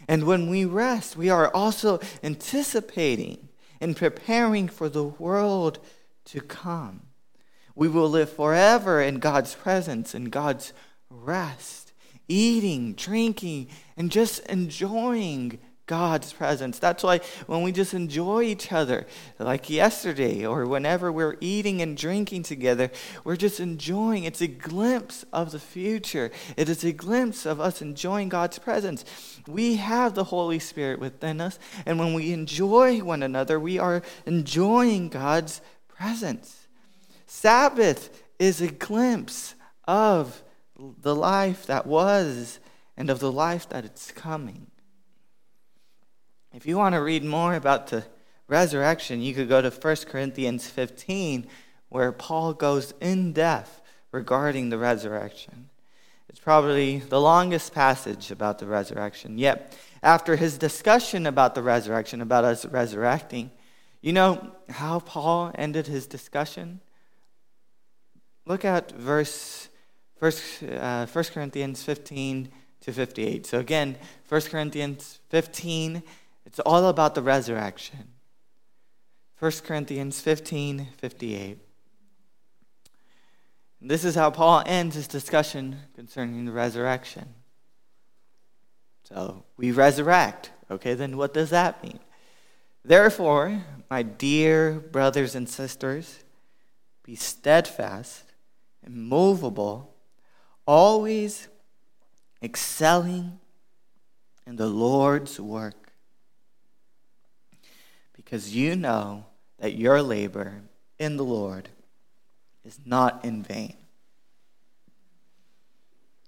And 0.09 0.25
when 0.25 0.49
we 0.49 0.65
rest, 0.65 1.17
we 1.17 1.29
are 1.29 1.49
also 1.55 2.01
anticipating 2.23 3.51
and 3.79 3.95
preparing 3.95 4.69
for 4.69 4.89
the 4.89 5.05
world 5.05 5.79
to 6.25 6.41
come. 6.41 7.03
We 7.75 7.89
will 7.89 8.09
live 8.09 8.31
forever 8.31 9.01
in 9.01 9.19
God's 9.19 9.55
presence 9.55 10.15
and 10.15 10.31
God's 10.31 10.73
rest, 11.11 11.93
eating, 12.29 12.95
drinking, 12.95 13.69
and 13.97 14.11
just 14.11 14.41
enjoying 14.47 15.59
God's 15.87 16.33
presence. 16.33 16.79
That's 16.79 17.03
why 17.03 17.21
when 17.47 17.63
we 17.63 17.73
just 17.73 17.93
enjoy 17.93 18.45
each 18.45 18.73
other, 18.73 19.07
like 19.39 19.69
yesterday, 19.69 20.47
or 20.47 20.65
whenever 20.65 21.11
we're 21.11 21.37
eating 21.41 21.83
and 21.83 21.97
drinking 21.97 22.45
together, 22.45 22.91
we're 23.25 23.37
just 23.37 23.59
enjoying. 23.59 24.25
It's 24.25 24.41
a 24.41 24.47
glimpse 24.47 25.25
of 25.33 25.51
the 25.51 25.59
future, 25.59 26.31
it 26.57 26.69
is 26.69 26.85
a 26.85 26.93
glimpse 26.93 27.45
of 27.45 27.61
us 27.61 27.83
enjoying 27.83 28.29
God's 28.29 28.59
presence. 28.59 29.05
We 29.47 29.77
have 29.77 30.15
the 30.15 30.25
Holy 30.25 30.61
Spirit 30.61 31.01
within 31.01 31.41
us, 31.41 31.59
and 31.85 31.99
when 31.99 32.15
we 32.15 32.33
enjoy 32.33 33.01
one 33.01 33.23
another, 33.23 33.59
we 33.59 33.79
are 33.79 34.03
enjoying 34.25 35.09
God's 35.09 35.61
presence. 35.89 36.62
Sabbath 37.33 38.23
is 38.39 38.61
a 38.61 38.71
glimpse 38.71 39.55
of 39.89 40.43
the 41.01 41.15
life 41.15 41.65
that 41.65 41.87
was 41.87 42.61
and 42.95 43.09
of 43.09 43.21
the 43.21 43.33
life 43.33 43.67
that 43.71 43.87
is 43.87 44.13
coming. 44.15 44.67
If 46.53 46.67
you 46.67 46.77
want 46.77 46.95
to 46.95 47.01
read 47.01 47.25
more 47.25 47.55
about 47.55 47.87
the 47.87 48.05
resurrection, 48.49 49.23
you 49.23 49.33
could 49.35 49.49
go 49.49 49.63
to 49.63 49.71
1 49.71 49.97
Corinthians 50.09 50.69
15, 50.69 51.47
where 51.89 52.13
Paul 52.13 52.53
goes 52.53 52.93
in 53.01 53.33
depth 53.33 53.81
regarding 54.13 54.69
the 54.69 54.79
resurrection. 54.79 55.71
It's 56.29 56.39
probably 56.39 56.99
the 56.99 57.21
longest 57.21 57.73
passage 57.73 58.31
about 58.31 58.59
the 58.59 58.67
resurrection. 58.67 59.39
Yet, 59.39 59.77
after 60.03 60.37
his 60.37 60.59
discussion 60.59 61.27
about 61.27 61.55
the 61.55 61.63
resurrection, 61.63 62.21
about 62.21 62.45
us 62.45 62.67
resurrecting, 62.67 63.51
you 64.03 64.13
know 64.13 64.53
how 64.69 65.01
Paul 65.01 65.51
ended 65.55 65.87
his 65.87 66.07
discussion? 66.07 66.81
Look 68.45 68.65
at 68.65 68.93
verse 68.93 69.69
1 70.19 70.33
uh, 70.71 71.07
Corinthians 71.07 71.83
15 71.83 72.49
to 72.83 72.93
58. 72.93 73.47
So 73.47 73.59
again, 73.59 73.97
1 74.29 74.41
Corinthians 74.43 75.21
15, 75.29 76.03
it's 76.45 76.61
all 76.61 76.87
about 76.87 77.15
the 77.15 77.23
resurrection. 77.23 78.09
1 79.39 79.53
Corinthians 79.65 80.21
15, 80.21 80.89
58. 80.99 81.59
This 83.81 84.05
is 84.05 84.15
how 84.15 84.31
Paul 84.31 84.63
ends 84.65 84.95
his 84.95 85.09
discussion 85.09 85.77
concerning 85.97 86.45
the 86.45 86.53
resurrection. 86.53 87.35
So 89.03 89.45
we 89.57 89.73
resurrect. 89.73 90.53
Okay, 90.71 90.95
then 90.95 91.17
what 91.17 91.35
does 91.35 91.51
that 91.51 91.83
mean? 91.83 91.99
Therefore, 92.85 93.63
my 93.91 94.03
dear 94.03 94.79
brothers 94.79 95.35
and 95.35 95.49
sisters, 95.49 96.21
be 97.03 97.17
steadfast, 97.17 98.32
immovable, 98.87 99.95
always 100.67 101.49
excelling 102.43 103.39
in 104.47 104.57
the 104.57 104.67
Lord's 104.67 105.39
work, 105.39 105.93
because 108.15 108.55
you 108.55 108.77
know 108.77 109.25
that 109.59 109.75
your 109.75 110.03
labor 110.03 110.63
in 110.99 111.17
the 111.17 111.25
Lord 111.25 111.69
is 112.65 112.79
not 112.85 113.25
in 113.25 113.43
vain. 113.43 113.77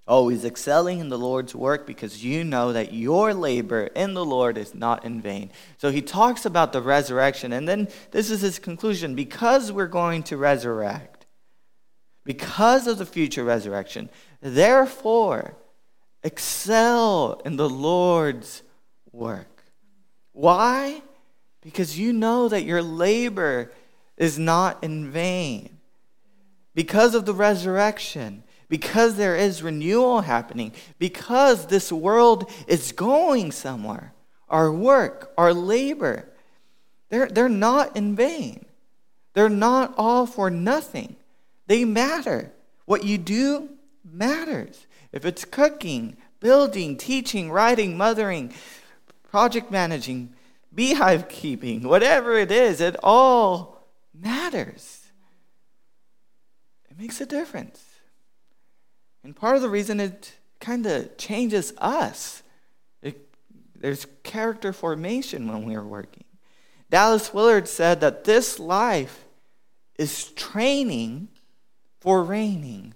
Always 0.06 0.44
excelling 0.44 0.98
in 1.00 1.08
the 1.08 1.18
Lord's 1.18 1.54
work 1.54 1.86
because 1.86 2.22
you 2.22 2.44
know 2.44 2.74
that 2.74 2.92
your 2.92 3.32
labor 3.32 3.86
in 3.94 4.12
the 4.12 4.24
Lord 4.24 4.58
is 4.58 4.74
not 4.74 5.02
in 5.04 5.22
vain. 5.22 5.50
So 5.78 5.90
he 5.90 6.02
talks 6.02 6.44
about 6.44 6.74
the 6.74 6.82
resurrection, 6.82 7.54
and 7.54 7.66
then 7.66 7.88
this 8.10 8.30
is 8.30 8.42
his 8.42 8.58
conclusion 8.58 9.14
because 9.14 9.72
we're 9.72 9.86
going 9.86 10.22
to 10.24 10.36
resurrect, 10.36 11.13
because 12.24 12.86
of 12.86 12.98
the 12.98 13.06
future 13.06 13.44
resurrection, 13.44 14.08
therefore, 14.40 15.56
excel 16.22 17.40
in 17.44 17.56
the 17.56 17.68
Lord's 17.68 18.62
work. 19.12 19.62
Why? 20.32 21.02
Because 21.60 21.98
you 21.98 22.12
know 22.12 22.48
that 22.48 22.64
your 22.64 22.82
labor 22.82 23.70
is 24.16 24.38
not 24.38 24.82
in 24.82 25.10
vain 25.10 25.78
because 26.74 27.14
of 27.14 27.24
the 27.24 27.34
resurrection, 27.34 28.42
because 28.68 29.16
there 29.16 29.36
is 29.36 29.62
renewal 29.62 30.22
happening, 30.22 30.72
because 30.98 31.66
this 31.66 31.92
world 31.92 32.50
is 32.66 32.92
going 32.92 33.52
somewhere, 33.52 34.12
our 34.48 34.72
work, 34.72 35.32
our 35.38 35.54
labor, 35.54 36.28
they're, 37.10 37.28
they're 37.28 37.48
not 37.48 37.96
in 37.96 38.16
vain. 38.16 38.66
They're 39.34 39.48
not 39.48 39.94
all 39.96 40.26
for 40.26 40.50
nothing. 40.50 41.16
They 41.66 41.84
matter. 41.84 42.52
What 42.84 43.04
you 43.04 43.18
do 43.18 43.70
matters. 44.04 44.86
If 45.12 45.24
it's 45.24 45.44
cooking, 45.44 46.16
building, 46.40 46.96
teaching, 46.96 47.50
writing, 47.50 47.96
mothering, 47.96 48.52
project 49.30 49.70
managing, 49.70 50.34
beehive 50.74 51.28
keeping, 51.28 51.88
whatever 51.88 52.34
it 52.34 52.50
is, 52.50 52.80
it 52.80 52.96
all 53.02 53.86
matters. 54.12 55.06
It 56.90 56.98
makes 56.98 57.20
a 57.20 57.26
difference. 57.26 57.82
And 59.22 59.34
part 59.34 59.56
of 59.56 59.62
the 59.62 59.70
reason 59.70 60.00
it 60.00 60.34
kind 60.60 60.84
of 60.86 61.16
changes 61.16 61.72
us, 61.78 62.42
it, 63.02 63.26
there's 63.74 64.06
character 64.22 64.72
formation 64.72 65.48
when 65.48 65.64
we 65.64 65.74
are 65.74 65.84
working. 65.84 66.24
Dallas 66.90 67.32
Willard 67.32 67.68
said 67.68 68.00
that 68.02 68.24
this 68.24 68.58
life 68.58 69.24
is 69.98 70.26
training 70.32 71.28
for 72.04 72.22
reigning, 72.22 72.92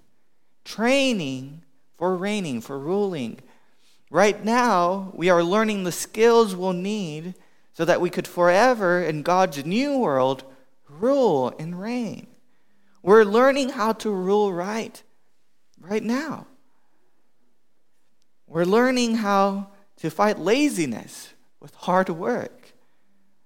training 0.66 1.62
for 1.96 2.14
reigning, 2.14 2.60
for 2.60 2.78
ruling. 2.78 3.38
Right 4.10 4.44
now, 4.44 5.12
we 5.14 5.30
are 5.30 5.42
learning 5.42 5.84
the 5.84 5.92
skills 5.92 6.54
we'll 6.54 6.74
need 6.74 7.34
so 7.72 7.86
that 7.86 8.02
we 8.02 8.10
could 8.10 8.28
forever, 8.28 9.02
in 9.02 9.22
God's 9.22 9.64
new 9.64 9.96
world, 9.96 10.44
rule 10.90 11.54
and 11.58 11.80
reign. 11.80 12.26
We're 13.02 13.24
learning 13.24 13.70
how 13.70 13.94
to 13.94 14.10
rule 14.10 14.52
right 14.52 15.02
right 15.80 16.02
now. 16.02 16.46
We're 18.46 18.66
learning 18.66 19.14
how 19.14 19.68
to 19.96 20.10
fight 20.10 20.38
laziness 20.38 21.32
with 21.60 21.74
hard 21.76 22.10
work, 22.10 22.74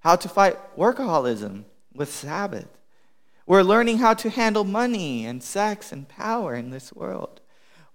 how 0.00 0.16
to 0.16 0.28
fight 0.28 0.56
workaholism 0.76 1.66
with 1.94 2.12
Sabbath. 2.12 2.66
We're 3.46 3.62
learning 3.62 3.98
how 3.98 4.14
to 4.14 4.30
handle 4.30 4.64
money 4.64 5.26
and 5.26 5.42
sex 5.42 5.92
and 5.92 6.08
power 6.08 6.54
in 6.54 6.70
this 6.70 6.92
world. 6.92 7.40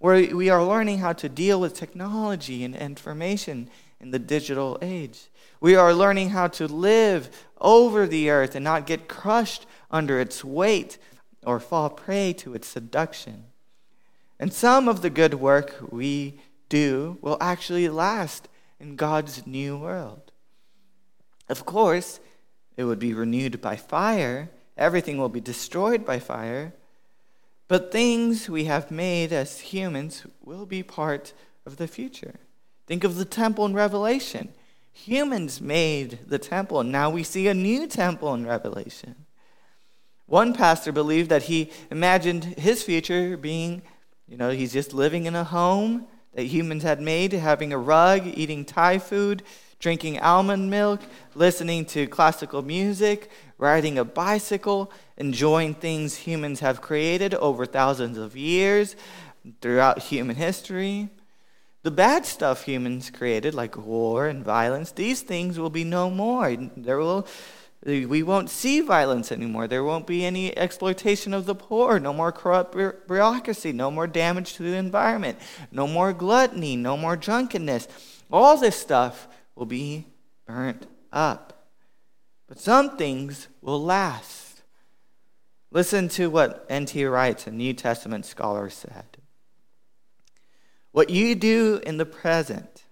We're, 0.00 0.34
we 0.34 0.48
are 0.48 0.64
learning 0.64 0.98
how 0.98 1.12
to 1.14 1.28
deal 1.28 1.60
with 1.60 1.74
technology 1.74 2.64
and 2.64 2.76
information 2.76 3.70
in 4.00 4.10
the 4.10 4.18
digital 4.18 4.78
age. 4.80 5.28
We 5.60 5.74
are 5.74 5.92
learning 5.92 6.30
how 6.30 6.48
to 6.48 6.66
live 6.66 7.30
over 7.60 8.06
the 8.06 8.30
earth 8.30 8.54
and 8.54 8.64
not 8.64 8.86
get 8.86 9.08
crushed 9.08 9.66
under 9.90 10.20
its 10.20 10.44
weight 10.44 10.98
or 11.44 11.58
fall 11.58 11.90
prey 11.90 12.32
to 12.34 12.54
its 12.54 12.68
seduction. 12.68 13.44
And 14.38 14.52
some 14.52 14.88
of 14.88 15.02
the 15.02 15.10
good 15.10 15.34
work 15.34 15.76
we 15.90 16.38
do 16.68 17.18
will 17.20 17.38
actually 17.40 17.88
last 17.88 18.48
in 18.78 18.94
God's 18.94 19.46
new 19.46 19.76
world. 19.76 20.30
Of 21.48 21.64
course, 21.64 22.20
it 22.76 22.84
would 22.84 23.00
be 23.00 23.14
renewed 23.14 23.60
by 23.60 23.74
fire, 23.74 24.50
everything 24.78 25.18
will 25.18 25.28
be 25.28 25.40
destroyed 25.40 26.06
by 26.06 26.18
fire, 26.18 26.72
but 27.66 27.92
things 27.92 28.48
we 28.48 28.64
have 28.64 28.90
made 28.90 29.32
as 29.32 29.60
humans 29.60 30.26
will 30.42 30.64
be 30.64 30.82
part 30.82 31.34
of 31.66 31.76
the 31.76 31.88
future. 31.88 32.36
Think 32.86 33.04
of 33.04 33.16
the 33.16 33.26
temple 33.26 33.66
in 33.66 33.74
Revelation. 33.74 34.48
Humans 34.92 35.60
made 35.60 36.20
the 36.26 36.38
temple, 36.38 36.80
and 36.80 36.90
now 36.90 37.10
we 37.10 37.22
see 37.22 37.46
a 37.46 37.54
new 37.54 37.86
temple 37.86 38.32
in 38.32 38.46
Revelation. 38.46 39.14
One 40.26 40.54
pastor 40.54 40.92
believed 40.92 41.30
that 41.30 41.44
he 41.44 41.70
imagined 41.90 42.44
his 42.44 42.82
future 42.82 43.36
being, 43.36 43.82
you 44.26 44.36
know, 44.36 44.50
he's 44.50 44.72
just 44.72 44.94
living 44.94 45.26
in 45.26 45.34
a 45.34 45.44
home 45.44 46.06
that 46.34 46.44
humans 46.44 46.82
had 46.82 47.00
made, 47.00 47.32
having 47.32 47.72
a 47.72 47.78
rug, 47.78 48.26
eating 48.26 48.64
Thai 48.64 48.98
food, 48.98 49.42
drinking 49.78 50.18
almond 50.20 50.70
milk, 50.70 51.00
listening 51.34 51.84
to 51.86 52.06
classical 52.06 52.62
music, 52.62 53.30
riding 53.58 53.98
a 53.98 54.04
bicycle, 54.04 54.90
enjoying 55.16 55.74
things 55.74 56.16
humans 56.16 56.60
have 56.60 56.80
created 56.80 57.34
over 57.34 57.66
thousands 57.66 58.18
of 58.18 58.36
years 58.36 58.96
throughout 59.60 59.98
human 59.98 60.36
history. 60.36 61.08
The 61.82 61.90
bad 61.90 62.26
stuff 62.26 62.64
humans 62.64 63.10
created, 63.10 63.54
like 63.54 63.76
war 63.76 64.26
and 64.26 64.44
violence, 64.44 64.90
these 64.90 65.22
things 65.22 65.58
will 65.58 65.70
be 65.70 65.84
no 65.84 66.10
more. 66.10 66.54
There 66.76 66.98
will 66.98 67.26
we 67.86 68.24
won't 68.24 68.50
see 68.50 68.80
violence 68.80 69.30
anymore. 69.30 69.68
There 69.68 69.84
won't 69.84 70.06
be 70.06 70.24
any 70.24 70.56
exploitation 70.58 71.32
of 71.32 71.46
the 71.46 71.54
poor, 71.54 72.00
no 72.00 72.12
more 72.12 72.32
corrupt 72.32 72.72
bureaucracy, 73.06 73.72
no 73.72 73.90
more 73.90 74.08
damage 74.08 74.54
to 74.54 74.64
the 74.64 74.76
environment, 74.76 75.38
no 75.70 75.86
more 75.86 76.12
gluttony, 76.12 76.74
no 76.74 76.96
more 76.96 77.16
drunkenness. 77.16 77.86
All 78.32 78.56
this 78.56 78.76
stuff 78.76 79.28
will 79.58 79.66
be 79.66 80.06
burnt 80.46 80.86
up. 81.12 81.66
But 82.46 82.60
some 82.60 82.96
things 82.96 83.48
will 83.60 83.82
last. 83.82 84.62
Listen 85.70 86.08
to 86.10 86.30
what 86.30 86.64
N.T. 86.70 87.04
Wright, 87.04 87.46
a 87.46 87.50
New 87.50 87.74
Testament 87.74 88.24
scholar, 88.24 88.70
said. 88.70 89.18
What 90.92 91.10
you 91.10 91.34
do 91.34 91.80
in 91.84 91.98
the 91.98 92.06
present 92.06 92.84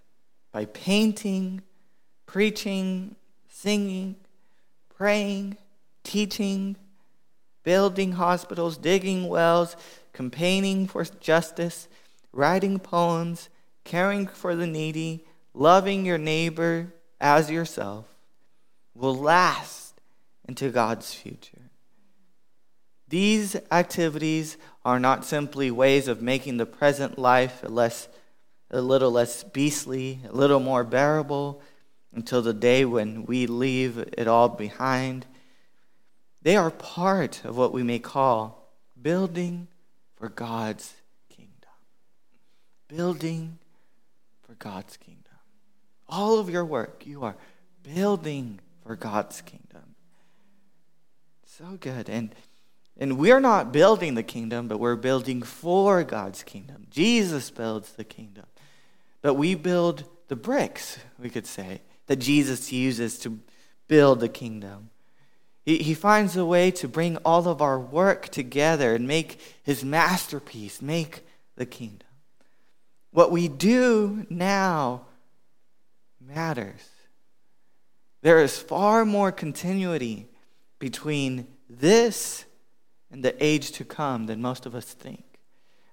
by 0.52 0.66
painting, 0.66 1.62
preaching, 2.26 3.14
singing, 3.48 4.16
praying, 4.94 5.56
teaching, 6.04 6.76
building 7.62 8.12
hospitals, 8.12 8.76
digging 8.76 9.28
wells, 9.28 9.76
campaigning 10.12 10.86
for 10.86 11.04
justice, 11.04 11.88
writing 12.32 12.78
poems, 12.78 13.48
caring 13.84 14.26
for 14.26 14.54
the 14.54 14.66
needy, 14.66 15.24
loving 15.56 16.04
your 16.04 16.18
neighbor 16.18 16.92
as 17.18 17.50
yourself 17.50 18.04
will 18.94 19.16
last 19.16 20.00
into 20.46 20.70
God's 20.70 21.14
future. 21.14 21.70
These 23.08 23.56
activities 23.70 24.58
are 24.84 25.00
not 25.00 25.24
simply 25.24 25.70
ways 25.70 26.08
of 26.08 26.20
making 26.20 26.58
the 26.58 26.66
present 26.66 27.18
life 27.18 27.62
a, 27.62 27.68
less, 27.68 28.08
a 28.70 28.80
little 28.80 29.10
less 29.10 29.44
beastly, 29.44 30.20
a 30.28 30.32
little 30.32 30.60
more 30.60 30.84
bearable, 30.84 31.62
until 32.12 32.42
the 32.42 32.54
day 32.54 32.84
when 32.84 33.24
we 33.24 33.46
leave 33.46 33.98
it 33.98 34.26
all 34.26 34.48
behind. 34.48 35.26
They 36.42 36.56
are 36.56 36.70
part 36.70 37.44
of 37.44 37.56
what 37.56 37.72
we 37.72 37.82
may 37.82 37.98
call 37.98 38.72
building 39.00 39.68
for 40.16 40.28
God's 40.28 40.94
kingdom. 41.28 41.52
building 42.88 43.58
for 44.46 44.54
God's 44.54 44.96
kingdom. 44.96 45.15
All 46.08 46.38
of 46.38 46.50
your 46.50 46.64
work, 46.64 47.06
you 47.06 47.24
are 47.24 47.36
building 47.82 48.60
for 48.84 48.96
God's 48.96 49.40
kingdom. 49.40 49.94
So 51.44 51.76
good. 51.80 52.08
And 52.08 52.34
and 52.98 53.18
we're 53.18 53.40
not 53.40 53.72
building 53.72 54.14
the 54.14 54.22
kingdom, 54.22 54.68
but 54.68 54.80
we're 54.80 54.96
building 54.96 55.42
for 55.42 56.02
God's 56.02 56.42
kingdom. 56.42 56.86
Jesus 56.90 57.50
builds 57.50 57.92
the 57.92 58.04
kingdom. 58.04 58.46
But 59.20 59.34
we 59.34 59.54
build 59.54 60.04
the 60.28 60.36
bricks, 60.36 60.98
we 61.18 61.28
could 61.28 61.46
say, 61.46 61.82
that 62.06 62.16
Jesus 62.16 62.72
uses 62.72 63.18
to 63.18 63.38
build 63.86 64.20
the 64.20 64.28
kingdom. 64.28 64.90
He, 65.62 65.78
he 65.78 65.94
finds 65.94 66.36
a 66.36 66.46
way 66.46 66.70
to 66.72 66.88
bring 66.88 67.18
all 67.18 67.46
of 67.48 67.60
our 67.60 67.78
work 67.78 68.28
together 68.28 68.94
and 68.94 69.06
make 69.06 69.40
his 69.62 69.84
masterpiece, 69.84 70.80
make 70.80 71.26
the 71.56 71.66
kingdom. 71.66 72.08
What 73.10 73.30
we 73.30 73.48
do 73.48 74.26
now 74.30 75.06
matters. 76.26 76.80
There 78.22 78.42
is 78.42 78.58
far 78.58 79.04
more 79.04 79.30
continuity 79.30 80.28
between 80.78 81.46
this 81.68 82.44
and 83.10 83.24
the 83.24 83.34
age 83.44 83.72
to 83.72 83.84
come 83.84 84.26
than 84.26 84.40
most 84.40 84.66
of 84.66 84.74
us 84.74 84.92
think. 84.92 85.24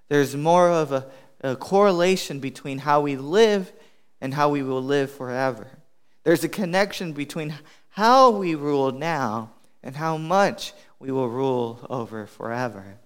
There's 0.08 0.36
more 0.36 0.68
of 0.70 0.92
a, 0.92 1.06
a 1.42 1.56
correlation 1.56 2.40
between 2.40 2.78
how 2.78 3.00
we 3.00 3.16
live 3.16 3.72
and 4.20 4.34
how 4.34 4.48
we 4.48 4.62
will 4.62 4.82
live 4.82 5.10
forever. 5.10 5.68
There's 6.24 6.44
a 6.44 6.48
connection 6.48 7.12
between 7.12 7.54
how 7.90 8.30
we 8.30 8.54
rule 8.54 8.90
now 8.90 9.52
and 9.82 9.96
how 9.96 10.16
much 10.16 10.72
we 10.98 11.12
will 11.12 11.28
rule 11.28 11.86
over 11.88 12.26
forever. 12.26 12.98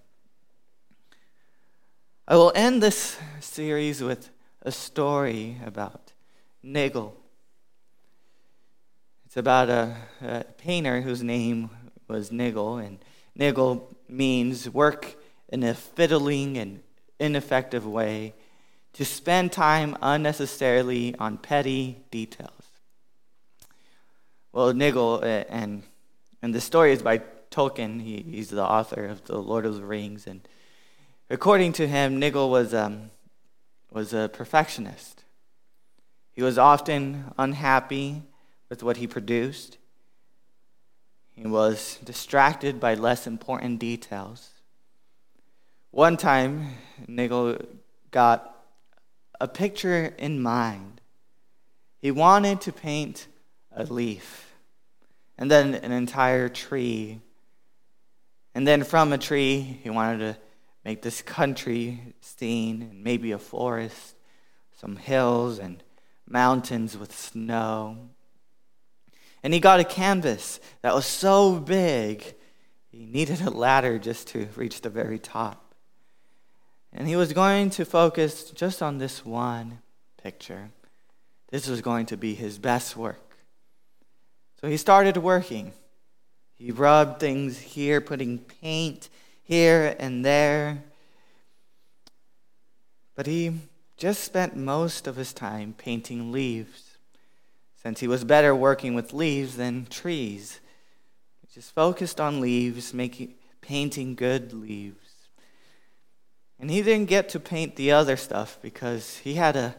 I 2.26 2.36
will 2.36 2.52
end 2.54 2.82
this 2.82 3.18
series 3.40 4.02
with 4.02 4.30
a 4.62 4.70
story 4.70 5.56
about 5.64 6.12
Nigel. 6.62 7.17
About 9.38 9.70
a, 9.70 9.94
a 10.20 10.44
painter 10.56 11.00
whose 11.00 11.22
name 11.22 11.70
was 12.08 12.32
Nigel, 12.32 12.78
and 12.78 12.98
Nigel 13.36 13.88
means 14.08 14.68
work 14.68 15.14
in 15.48 15.62
a 15.62 15.74
fiddling 15.74 16.58
and 16.58 16.80
ineffective 17.20 17.86
way, 17.86 18.34
to 18.94 19.04
spend 19.04 19.52
time 19.52 19.96
unnecessarily 20.02 21.14
on 21.20 21.38
petty 21.38 21.98
details. 22.10 22.50
Well, 24.52 24.74
Nigel, 24.74 25.20
uh, 25.22 25.44
and, 25.48 25.84
and 26.42 26.52
the 26.52 26.60
story 26.60 26.90
is 26.90 27.02
by 27.02 27.18
Tolkien, 27.52 28.02
he, 28.02 28.24
he's 28.28 28.50
the 28.50 28.64
author 28.64 29.06
of 29.06 29.24
The 29.26 29.38
Lord 29.38 29.66
of 29.66 29.76
the 29.76 29.84
Rings, 29.84 30.26
and 30.26 30.40
according 31.30 31.74
to 31.74 31.86
him, 31.86 32.18
Nigel 32.18 32.50
was, 32.50 32.74
um, 32.74 33.12
was 33.92 34.12
a 34.12 34.28
perfectionist. 34.32 35.22
He 36.32 36.42
was 36.42 36.58
often 36.58 37.32
unhappy 37.38 38.24
with 38.68 38.82
what 38.82 38.98
he 38.98 39.06
produced. 39.06 39.78
He 41.34 41.46
was 41.46 41.98
distracted 42.04 42.80
by 42.80 42.94
less 42.94 43.26
important 43.26 43.78
details. 43.78 44.50
One 45.90 46.16
time, 46.16 46.74
Nigel 47.06 47.58
got 48.10 48.56
a 49.40 49.48
picture 49.48 50.14
in 50.18 50.42
mind. 50.42 51.00
He 52.00 52.10
wanted 52.10 52.60
to 52.62 52.72
paint 52.72 53.26
a 53.72 53.84
leaf, 53.84 54.52
and 55.36 55.50
then 55.50 55.74
an 55.74 55.92
entire 55.92 56.48
tree. 56.48 57.20
And 58.54 58.66
then 58.66 58.82
from 58.82 59.12
a 59.12 59.18
tree, 59.18 59.80
he 59.82 59.90
wanted 59.90 60.18
to 60.18 60.36
make 60.84 61.02
this 61.02 61.22
country 61.22 62.14
scene, 62.20 62.82
and 62.82 63.04
maybe 63.04 63.30
a 63.32 63.38
forest, 63.38 64.16
some 64.76 64.96
hills, 64.96 65.58
and 65.58 65.82
mountains 66.26 66.98
with 66.98 67.16
snow. 67.16 68.10
And 69.42 69.54
he 69.54 69.60
got 69.60 69.80
a 69.80 69.84
canvas 69.84 70.60
that 70.82 70.94
was 70.94 71.06
so 71.06 71.54
big, 71.54 72.34
he 72.90 73.06
needed 73.06 73.40
a 73.40 73.50
ladder 73.50 73.98
just 73.98 74.28
to 74.28 74.48
reach 74.56 74.80
the 74.80 74.90
very 74.90 75.18
top. 75.18 75.74
And 76.92 77.06
he 77.06 77.16
was 77.16 77.32
going 77.32 77.70
to 77.70 77.84
focus 77.84 78.50
just 78.50 78.82
on 78.82 78.98
this 78.98 79.24
one 79.24 79.78
picture. 80.22 80.70
This 81.50 81.68
was 81.68 81.80
going 81.80 82.06
to 82.06 82.16
be 82.16 82.34
his 82.34 82.58
best 82.58 82.96
work. 82.96 83.36
So 84.60 84.68
he 84.68 84.76
started 84.76 85.16
working. 85.16 85.72
He 86.54 86.72
rubbed 86.72 87.20
things 87.20 87.58
here, 87.58 88.00
putting 88.00 88.38
paint 88.38 89.08
here 89.44 89.94
and 89.98 90.24
there. 90.24 90.82
But 93.14 93.26
he 93.26 93.52
just 93.96 94.24
spent 94.24 94.56
most 94.56 95.06
of 95.06 95.16
his 95.16 95.32
time 95.32 95.74
painting 95.76 96.32
leaves 96.32 96.87
since 97.82 98.00
he 98.00 98.08
was 98.08 98.24
better 98.24 98.54
working 98.54 98.94
with 98.94 99.12
leaves 99.12 99.56
than 99.56 99.86
trees. 99.86 100.60
He 101.40 101.46
just 101.54 101.74
focused 101.74 102.20
on 102.20 102.40
leaves, 102.40 102.92
making, 102.92 103.34
painting 103.60 104.14
good 104.14 104.52
leaves. 104.52 105.14
And 106.58 106.70
he 106.70 106.82
didn't 106.82 107.08
get 107.08 107.28
to 107.30 107.40
paint 107.40 107.76
the 107.76 107.92
other 107.92 108.16
stuff 108.16 108.58
because 108.60 109.18
he 109.18 109.34
had 109.34 109.54
a, 109.54 109.76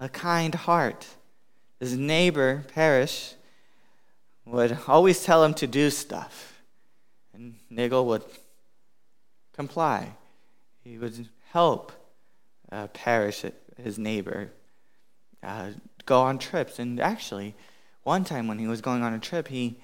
a 0.00 0.08
kind 0.08 0.54
heart. 0.54 1.06
His 1.78 1.96
neighbor, 1.96 2.64
Parish, 2.74 3.34
would 4.44 4.76
always 4.88 5.22
tell 5.22 5.44
him 5.44 5.54
to 5.54 5.66
do 5.66 5.90
stuff. 5.90 6.60
And 7.32 7.54
Nigel 7.70 8.04
would 8.06 8.24
comply. 9.52 10.14
He 10.82 10.98
would 10.98 11.28
help 11.52 11.92
uh, 12.72 12.88
Parish, 12.88 13.44
his 13.76 13.98
neighbor, 13.98 14.50
uh, 15.42 15.70
go 16.08 16.22
on 16.22 16.38
trips. 16.38 16.78
And 16.78 16.98
actually, 16.98 17.54
one 18.02 18.24
time 18.24 18.48
when 18.48 18.58
he 18.58 18.66
was 18.66 18.80
going 18.80 19.02
on 19.02 19.12
a 19.12 19.18
trip, 19.18 19.48
he 19.48 19.78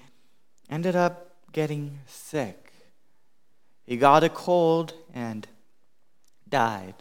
ended 0.69 0.95
up 0.95 1.35
getting 1.53 1.99
sick. 2.07 2.73
He 3.85 3.95
got 3.95 4.23
a 4.23 4.29
cold 4.29 4.93
and 5.13 5.47
died. 6.49 6.95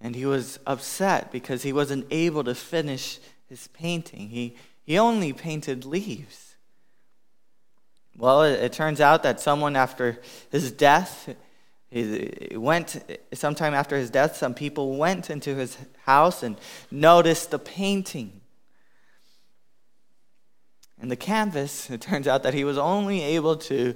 And 0.00 0.16
he 0.16 0.26
was 0.26 0.58
upset 0.66 1.30
because 1.30 1.62
he 1.62 1.72
wasn't 1.72 2.06
able 2.10 2.44
to 2.44 2.54
finish 2.54 3.20
his 3.48 3.68
painting. 3.68 4.28
He, 4.28 4.56
he 4.82 4.98
only 4.98 5.32
painted 5.32 5.84
leaves. 5.84 6.56
Well, 8.16 8.42
it, 8.42 8.60
it 8.60 8.72
turns 8.72 9.00
out 9.00 9.22
that 9.22 9.40
someone 9.40 9.76
after 9.76 10.20
his 10.50 10.72
death, 10.72 11.34
he 11.94 12.56
went 12.56 13.04
sometime 13.32 13.72
after 13.72 13.96
his 13.96 14.10
death, 14.10 14.36
some 14.36 14.52
people 14.52 14.96
went 14.96 15.30
into 15.30 15.54
his 15.54 15.78
house 16.02 16.42
and 16.42 16.56
noticed 16.90 17.52
the 17.52 17.58
painting. 17.60 18.40
And 21.00 21.08
the 21.08 21.16
canvas, 21.16 21.88
it 21.90 22.00
turns 22.00 22.26
out 22.26 22.42
that 22.42 22.52
he 22.52 22.64
was 22.64 22.78
only 22.78 23.22
able 23.22 23.54
to 23.56 23.94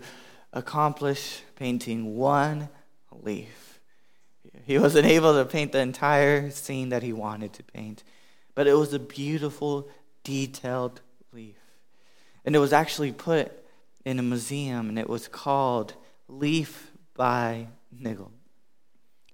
accomplish 0.52 1.42
painting 1.56 2.16
one 2.16 2.68
leaf. 3.22 3.80
He 4.64 4.78
wasn't 4.78 5.06
able 5.06 5.32
to 5.32 5.44
paint 5.44 5.72
the 5.72 5.80
entire 5.80 6.52
scene 6.52 6.90
that 6.90 7.02
he 7.02 7.12
wanted 7.12 7.52
to 7.54 7.64
paint, 7.64 8.04
but 8.54 8.68
it 8.68 8.74
was 8.74 8.92
a 8.92 9.00
beautiful, 9.00 9.88
detailed 10.22 11.00
leaf. 11.32 11.56
And 12.44 12.54
it 12.54 12.60
was 12.60 12.72
actually 12.72 13.10
put 13.10 13.50
in 14.04 14.20
a 14.20 14.22
museum, 14.22 14.88
and 14.88 15.00
it 15.00 15.08
was 15.08 15.26
called 15.26 15.94
Leaf 16.28 16.92
by 17.14 17.66
Nigel. 17.90 18.32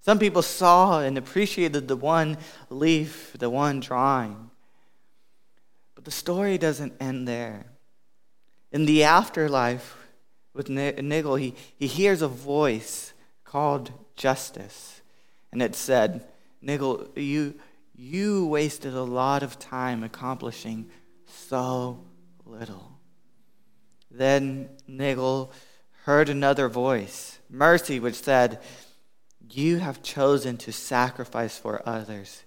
Some 0.00 0.18
people 0.18 0.42
saw 0.42 1.00
and 1.00 1.16
appreciated 1.16 1.88
the 1.88 1.96
one 1.96 2.36
leaf, 2.68 3.34
the 3.38 3.48
one 3.48 3.80
drawing. 3.80 4.50
But 5.94 6.04
the 6.04 6.10
story 6.10 6.58
doesn't 6.58 6.94
end 7.00 7.26
there. 7.26 7.66
In 8.70 8.84
the 8.86 9.04
afterlife 9.04 9.96
with 10.52 10.68
Nigel, 10.68 11.36
he, 11.36 11.54
he 11.76 11.86
hears 11.86 12.22
a 12.22 12.28
voice 12.28 13.12
called 13.44 13.92
justice. 14.16 15.00
And 15.52 15.62
it 15.62 15.74
said, 15.74 16.26
Nigel, 16.60 17.08
you, 17.14 17.54
you 17.94 18.46
wasted 18.46 18.94
a 18.94 19.02
lot 19.02 19.42
of 19.42 19.58
time 19.58 20.02
accomplishing 20.02 20.90
so 21.26 22.04
little. 22.44 22.98
Then 24.10 24.68
Nigel 24.86 25.52
heard 26.04 26.28
another 26.28 26.68
voice, 26.68 27.33
mercy, 27.54 28.00
which 28.00 28.16
said, 28.16 28.60
You 29.50 29.78
have 29.78 30.02
chosen 30.02 30.56
to 30.58 30.72
sacrifice 30.72 31.56
for 31.56 31.82
others, 31.88 32.42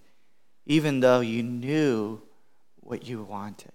even 0.66 1.00
though 1.00 1.22
you 1.22 1.42
knew 1.44 2.22
what 2.82 3.08
you 3.08 3.24
wanted. 3.24 3.72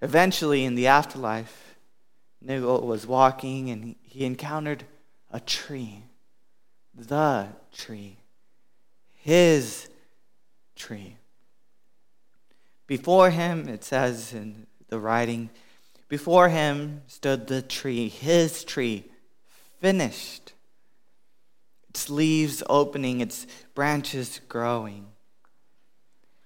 Eventually, 0.00 0.64
in 0.64 0.74
the 0.74 0.86
afterlife, 0.86 1.76
Nigel 2.40 2.86
was 2.86 3.06
walking 3.06 3.70
and 3.70 3.94
he 4.02 4.24
encountered 4.24 4.84
a 5.30 5.38
tree. 5.38 6.02
The 6.94 7.48
tree. 7.72 8.16
His 9.14 9.88
tree. 10.74 11.16
Before 12.86 13.30
him, 13.30 13.68
it 13.68 13.84
says 13.84 14.34
in 14.34 14.66
the 14.88 14.98
writing, 14.98 15.50
before 16.12 16.50
him 16.50 17.00
stood 17.06 17.46
the 17.46 17.62
tree, 17.62 18.06
his 18.06 18.64
tree, 18.64 19.02
finished, 19.80 20.52
its 21.88 22.10
leaves 22.10 22.62
opening, 22.68 23.22
its 23.22 23.46
branches 23.74 24.38
growing. 24.46 25.06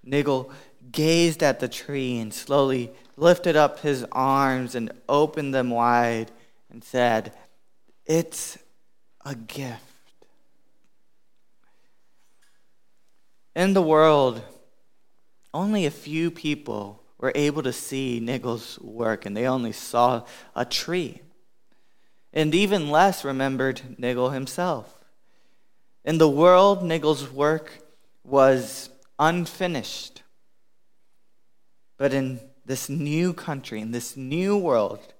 Nigel 0.04 0.52
gazed 0.92 1.42
at 1.42 1.58
the 1.58 1.66
tree 1.66 2.16
and 2.20 2.32
slowly 2.32 2.92
lifted 3.16 3.56
up 3.56 3.80
his 3.80 4.06
arms 4.12 4.76
and 4.76 4.92
opened 5.08 5.52
them 5.52 5.70
wide 5.70 6.30
and 6.70 6.84
said, 6.84 7.32
It's 8.06 8.58
a 9.24 9.34
gift. 9.34 9.82
In 13.56 13.72
the 13.72 13.82
world, 13.82 14.42
only 15.52 15.86
a 15.86 15.90
few 15.90 16.30
people 16.30 17.02
were 17.18 17.32
able 17.34 17.62
to 17.62 17.72
see 17.72 18.20
Nigel's 18.20 18.78
work, 18.80 19.24
and 19.26 19.36
they 19.36 19.46
only 19.46 19.72
saw 19.72 20.24
a 20.54 20.64
tree. 20.64 21.22
And 22.32 22.54
even 22.54 22.90
less 22.90 23.24
remembered 23.24 23.80
Nigel 23.98 24.30
himself. 24.30 24.92
In 26.04 26.18
the 26.18 26.28
world, 26.28 26.84
Nigel's 26.84 27.30
work 27.30 27.80
was 28.22 28.90
unfinished. 29.18 30.22
But 31.96 32.12
in 32.12 32.40
this 32.66 32.88
new 32.88 33.32
country, 33.32 33.80
in 33.80 33.92
this 33.92 34.16
new 34.16 34.56
world 34.56 35.14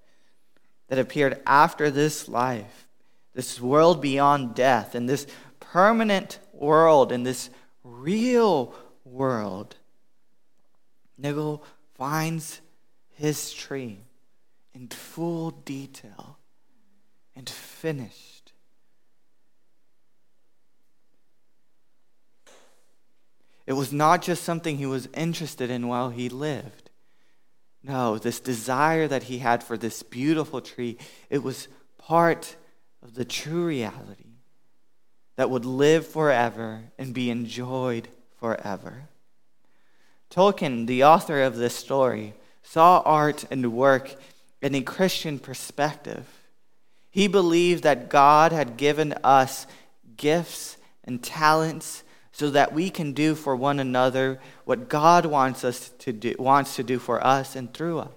that 0.88 0.98
appeared 0.98 1.40
after 1.46 1.90
this 1.90 2.28
life, 2.28 2.86
this 3.34 3.60
world 3.60 4.02
beyond 4.02 4.54
death, 4.54 4.94
in 4.94 5.06
this 5.06 5.26
permanent 5.60 6.38
world, 6.52 7.12
in 7.12 7.22
this 7.22 7.50
real 7.82 8.74
world, 9.04 9.76
Nigel 11.16 11.64
finds 11.96 12.60
his 13.14 13.52
tree 13.52 13.98
in 14.74 14.88
full 14.88 15.50
detail 15.50 16.38
and 17.34 17.48
finished. 17.48 18.52
It 23.66 23.72
was 23.72 23.92
not 23.92 24.22
just 24.22 24.44
something 24.44 24.76
he 24.76 24.86
was 24.86 25.08
interested 25.14 25.70
in 25.70 25.88
while 25.88 26.10
he 26.10 26.28
lived. 26.28 26.90
No, 27.82 28.18
this 28.18 28.40
desire 28.40 29.08
that 29.08 29.24
he 29.24 29.38
had 29.38 29.62
for 29.62 29.76
this 29.76 30.02
beautiful 30.02 30.60
tree, 30.60 30.98
it 31.30 31.42
was 31.42 31.68
part 31.98 32.56
of 33.02 33.14
the 33.14 33.24
true 33.24 33.66
reality 33.66 34.34
that 35.36 35.50
would 35.50 35.64
live 35.64 36.06
forever 36.06 36.84
and 36.98 37.14
be 37.14 37.30
enjoyed 37.30 38.08
forever. 38.38 39.08
Tolkien, 40.30 40.86
the 40.86 41.04
author 41.04 41.42
of 41.42 41.56
this 41.56 41.74
story, 41.74 42.34
saw 42.62 43.00
art 43.04 43.44
and 43.50 43.72
work 43.72 44.14
in 44.60 44.74
a 44.74 44.82
Christian 44.82 45.38
perspective. 45.38 46.26
He 47.10 47.28
believed 47.28 47.82
that 47.84 48.10
God 48.10 48.52
had 48.52 48.76
given 48.76 49.14
us 49.24 49.66
gifts 50.16 50.76
and 51.04 51.22
talents 51.22 52.02
so 52.32 52.50
that 52.50 52.74
we 52.74 52.90
can 52.90 53.12
do 53.12 53.34
for 53.34 53.56
one 53.56 53.80
another 53.80 54.38
what 54.64 54.88
God 54.90 55.24
wants 55.24 55.64
us 55.64 55.88
to 56.00 56.12
do, 56.12 56.34
wants 56.38 56.76
to 56.76 56.82
do 56.82 56.98
for 56.98 57.24
us 57.24 57.56
and 57.56 57.72
through 57.72 58.00
us. 58.00 58.10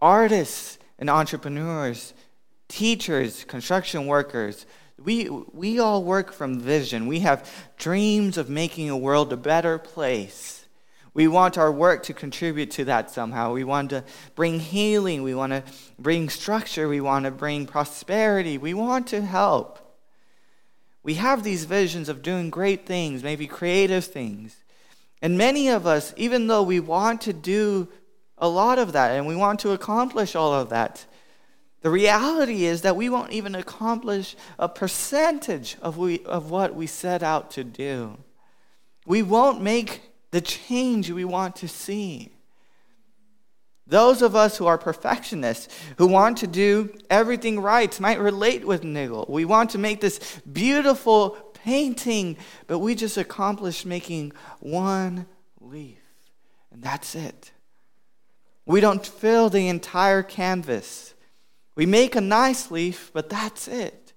Artists 0.00 0.78
and 0.98 1.10
entrepreneurs, 1.10 2.14
teachers, 2.68 3.44
construction 3.44 4.06
workers, 4.06 4.64
we, 5.02 5.28
we 5.28 5.78
all 5.78 6.04
work 6.04 6.32
from 6.32 6.60
vision. 6.60 7.06
We 7.06 7.20
have 7.20 7.50
dreams 7.78 8.36
of 8.36 8.48
making 8.48 8.90
a 8.90 8.96
world 8.96 9.32
a 9.32 9.36
better 9.36 9.78
place. 9.78 10.57
We 11.18 11.26
want 11.26 11.58
our 11.58 11.72
work 11.72 12.04
to 12.04 12.14
contribute 12.14 12.70
to 12.70 12.84
that 12.84 13.10
somehow. 13.10 13.52
We 13.52 13.64
want 13.64 13.90
to 13.90 14.04
bring 14.36 14.60
healing. 14.60 15.24
We 15.24 15.34
want 15.34 15.50
to 15.50 15.64
bring 15.98 16.28
structure. 16.28 16.88
We 16.88 17.00
want 17.00 17.24
to 17.24 17.32
bring 17.32 17.66
prosperity. 17.66 18.56
We 18.56 18.72
want 18.72 19.08
to 19.08 19.22
help. 19.22 19.80
We 21.02 21.14
have 21.14 21.42
these 21.42 21.64
visions 21.64 22.08
of 22.08 22.22
doing 22.22 22.50
great 22.50 22.86
things, 22.86 23.24
maybe 23.24 23.48
creative 23.48 24.04
things. 24.04 24.58
And 25.20 25.36
many 25.36 25.66
of 25.66 25.88
us, 25.88 26.14
even 26.16 26.46
though 26.46 26.62
we 26.62 26.78
want 26.78 27.22
to 27.22 27.32
do 27.32 27.88
a 28.38 28.48
lot 28.48 28.78
of 28.78 28.92
that 28.92 29.16
and 29.16 29.26
we 29.26 29.34
want 29.34 29.58
to 29.60 29.72
accomplish 29.72 30.36
all 30.36 30.54
of 30.54 30.68
that, 30.68 31.04
the 31.80 31.90
reality 31.90 32.64
is 32.64 32.82
that 32.82 32.94
we 32.94 33.08
won't 33.08 33.32
even 33.32 33.56
accomplish 33.56 34.36
a 34.56 34.68
percentage 34.68 35.78
of, 35.82 35.98
we, 35.98 36.24
of 36.26 36.52
what 36.52 36.76
we 36.76 36.86
set 36.86 37.24
out 37.24 37.50
to 37.50 37.64
do. 37.64 38.18
We 39.04 39.24
won't 39.24 39.60
make 39.60 40.02
the 40.30 40.40
change 40.40 41.10
we 41.10 41.24
want 41.24 41.56
to 41.56 41.68
see. 41.68 42.32
Those 43.86 44.20
of 44.20 44.36
us 44.36 44.58
who 44.58 44.66
are 44.66 44.76
perfectionists, 44.76 45.74
who 45.96 46.06
want 46.06 46.38
to 46.38 46.46
do 46.46 46.92
everything 47.08 47.58
right, 47.58 47.98
might 47.98 48.20
relate 48.20 48.66
with 48.66 48.84
Nigel. 48.84 49.24
We 49.28 49.46
want 49.46 49.70
to 49.70 49.78
make 49.78 50.00
this 50.00 50.40
beautiful 50.40 51.30
painting, 51.64 52.36
but 52.66 52.80
we 52.80 52.94
just 52.94 53.16
accomplished 53.16 53.86
making 53.86 54.32
one 54.60 55.26
leaf, 55.60 56.02
and 56.70 56.82
that's 56.82 57.14
it. 57.14 57.50
We 58.66 58.80
don't 58.82 59.04
fill 59.04 59.48
the 59.48 59.68
entire 59.68 60.22
canvas. 60.22 61.14
We 61.74 61.86
make 61.86 62.14
a 62.14 62.20
nice 62.20 62.70
leaf, 62.70 63.10
but 63.14 63.30
that's 63.30 63.68
it. 63.68 64.12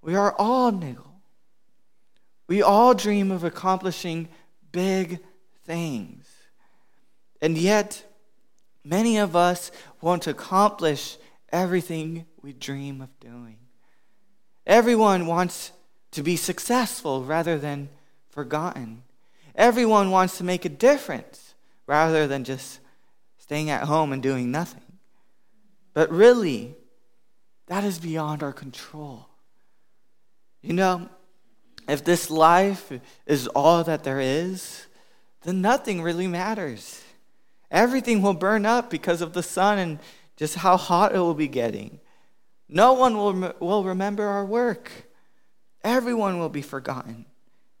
We 0.00 0.14
are 0.14 0.32
all 0.38 0.70
Nigel. 0.70 1.20
We 2.46 2.62
all 2.62 2.94
dream 2.94 3.32
of 3.32 3.42
accomplishing 3.42 4.28
big 4.76 5.20
things. 5.64 6.28
And 7.40 7.56
yet, 7.56 8.04
many 8.84 9.16
of 9.16 9.34
us 9.34 9.70
want 10.02 10.24
to 10.24 10.30
accomplish 10.30 11.16
everything 11.50 12.26
we 12.42 12.52
dream 12.52 13.00
of 13.00 13.08
doing. 13.18 13.56
Everyone 14.66 15.26
wants 15.26 15.72
to 16.10 16.22
be 16.22 16.36
successful 16.36 17.24
rather 17.24 17.56
than 17.58 17.88
forgotten. 18.28 19.02
Everyone 19.54 20.10
wants 20.10 20.36
to 20.36 20.44
make 20.44 20.66
a 20.66 20.68
difference 20.68 21.54
rather 21.86 22.26
than 22.26 22.44
just 22.44 22.80
staying 23.38 23.70
at 23.70 23.84
home 23.84 24.12
and 24.12 24.22
doing 24.22 24.50
nothing. 24.50 24.98
But 25.94 26.10
really, 26.10 26.74
that 27.68 27.82
is 27.82 27.98
beyond 27.98 28.42
our 28.42 28.52
control. 28.52 29.26
You 30.60 30.74
know, 30.74 31.08
if 31.88 32.04
this 32.04 32.30
life 32.30 32.92
is 33.26 33.46
all 33.48 33.84
that 33.84 34.04
there 34.04 34.20
is, 34.20 34.86
then 35.42 35.60
nothing 35.60 36.02
really 36.02 36.26
matters. 36.26 37.02
Everything 37.70 38.22
will 38.22 38.34
burn 38.34 38.66
up 38.66 38.90
because 38.90 39.20
of 39.20 39.32
the 39.32 39.42
sun 39.42 39.78
and 39.78 39.98
just 40.36 40.56
how 40.56 40.76
hot 40.76 41.14
it 41.14 41.18
will 41.18 41.34
be 41.34 41.48
getting. 41.48 42.00
No 42.68 42.92
one 42.92 43.16
will, 43.16 43.54
will 43.60 43.84
remember 43.84 44.24
our 44.24 44.44
work. 44.44 44.90
Everyone 45.84 46.38
will 46.38 46.48
be 46.48 46.62
forgotten. 46.62 47.26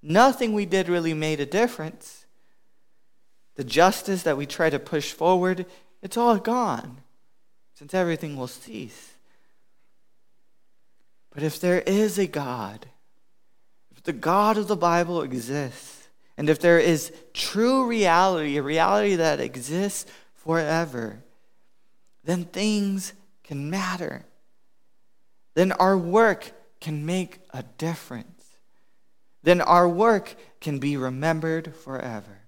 Nothing 0.02 0.52
we 0.52 0.66
did 0.66 0.88
really 0.88 1.14
made 1.14 1.40
a 1.40 1.46
difference. 1.46 2.26
The 3.56 3.64
justice 3.64 4.22
that 4.22 4.36
we 4.36 4.46
try 4.46 4.70
to 4.70 4.78
push 4.78 5.12
forward, 5.12 5.66
it's 6.02 6.16
all 6.16 6.36
gone 6.36 6.98
since 7.74 7.94
everything 7.94 8.36
will 8.36 8.46
cease. 8.46 9.14
But 11.32 11.42
if 11.42 11.60
there 11.60 11.80
is 11.80 12.18
a 12.18 12.26
God, 12.26 12.86
the 14.06 14.12
God 14.12 14.56
of 14.56 14.68
the 14.68 14.76
Bible 14.76 15.20
exists, 15.20 16.08
and 16.38 16.48
if 16.48 16.60
there 16.60 16.78
is 16.78 17.12
true 17.34 17.86
reality, 17.86 18.56
a 18.56 18.62
reality 18.62 19.16
that 19.16 19.40
exists 19.40 20.10
forever, 20.34 21.22
then 22.24 22.44
things 22.44 23.12
can 23.42 23.68
matter. 23.68 24.24
Then 25.54 25.72
our 25.72 25.98
work 25.98 26.52
can 26.80 27.04
make 27.04 27.40
a 27.50 27.64
difference. 27.78 28.44
Then 29.42 29.60
our 29.60 29.88
work 29.88 30.34
can 30.60 30.78
be 30.78 30.96
remembered 30.96 31.74
forever. 31.74 32.40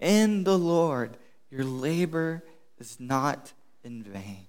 In 0.00 0.44
the 0.44 0.58
Lord, 0.58 1.16
your 1.50 1.64
labor 1.64 2.42
is 2.78 2.98
not 2.98 3.52
in 3.84 4.02
vain. 4.02 4.46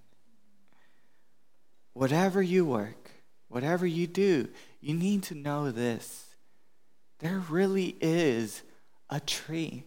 Whatever 1.93 2.41
you 2.41 2.65
work, 2.65 3.02
whatever 3.53 3.85
you 3.85 4.07
do, 4.07 4.47
you 4.81 4.93
need 4.95 5.23
to 5.23 5.35
know 5.35 5.71
this. 5.71 6.25
There 7.19 7.41
really 7.49 7.95
is 8.01 8.63
a 9.09 9.19
tree. 9.19 9.83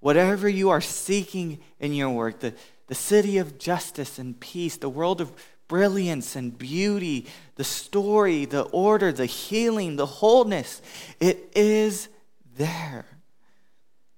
Whatever 0.00 0.48
you 0.48 0.70
are 0.70 0.80
seeking 0.80 1.58
in 1.80 1.94
your 1.94 2.10
work, 2.10 2.40
the, 2.40 2.54
the 2.88 2.94
city 2.94 3.38
of 3.38 3.58
justice 3.58 4.18
and 4.18 4.38
peace, 4.38 4.76
the 4.76 4.88
world 4.88 5.20
of 5.20 5.32
brilliance 5.68 6.36
and 6.36 6.58
beauty, 6.58 7.26
the 7.54 7.64
story, 7.64 8.44
the 8.44 8.62
order, 8.62 9.10
the 9.10 9.26
healing, 9.26 9.96
the 9.96 10.06
wholeness, 10.06 10.82
it 11.18 11.50
is 11.54 12.08
there. 12.56 13.06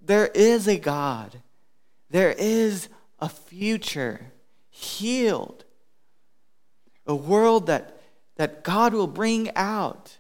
There 0.01 0.27
is 0.35 0.67
a 0.67 0.79
God. 0.79 1.41
There 2.11 2.33
is 2.33 2.89
a 3.21 3.29
future 3.29 4.33
healed, 4.69 5.64
a 7.07 7.15
world 7.15 7.67
that, 7.67 8.01
that 8.37 8.65
God 8.65 8.95
will 8.95 9.07
bring 9.07 9.51
out 9.57 10.19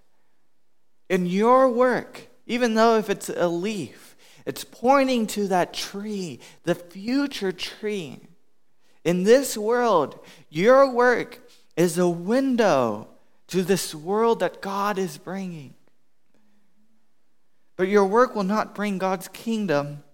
in 1.08 1.26
your 1.26 1.68
work, 1.68 2.28
even 2.46 2.74
though 2.74 2.96
if 2.96 3.10
it's 3.10 3.28
a 3.28 3.48
leaf, 3.48 4.16
it's 4.46 4.64
pointing 4.64 5.26
to 5.28 5.48
that 5.48 5.72
tree, 5.72 6.40
the 6.64 6.74
future 6.74 7.52
tree. 7.52 8.20
In 9.04 9.24
this 9.24 9.56
world, 9.56 10.18
your 10.48 10.90
work 10.90 11.40
is 11.76 11.98
a 11.98 12.08
window 12.08 13.08
to 13.48 13.62
this 13.62 13.94
world 13.94 14.40
that 14.40 14.60
God 14.60 14.98
is 14.98 15.18
bringing. 15.18 15.74
But 17.76 17.88
your 17.88 18.06
work 18.06 18.34
will 18.34 18.44
not 18.44 18.74
bring 18.74 18.98
God's 18.98 19.28
kingdom 19.28 20.04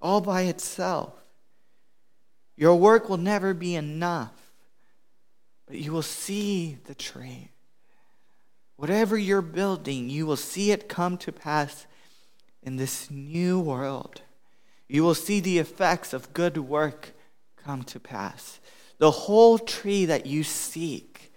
all 0.00 0.20
by 0.20 0.42
itself. 0.42 1.12
Your 2.56 2.76
work 2.76 3.08
will 3.08 3.16
never 3.16 3.54
be 3.54 3.74
enough, 3.74 4.39
but 5.70 5.78
you 5.78 5.92
will 5.92 6.02
see 6.02 6.78
the 6.86 6.96
tree. 6.96 7.52
Whatever 8.74 9.16
you're 9.16 9.40
building, 9.40 10.10
you 10.10 10.26
will 10.26 10.36
see 10.36 10.72
it 10.72 10.88
come 10.88 11.16
to 11.18 11.30
pass 11.30 11.86
in 12.60 12.74
this 12.74 13.08
new 13.08 13.60
world. 13.60 14.20
You 14.88 15.04
will 15.04 15.14
see 15.14 15.38
the 15.38 15.58
effects 15.58 16.12
of 16.12 16.32
good 16.32 16.58
work 16.58 17.12
come 17.56 17.84
to 17.84 18.00
pass. 18.00 18.58
The 18.98 19.12
whole 19.12 19.60
tree 19.60 20.06
that 20.06 20.26
you 20.26 20.42
seek, 20.42 21.32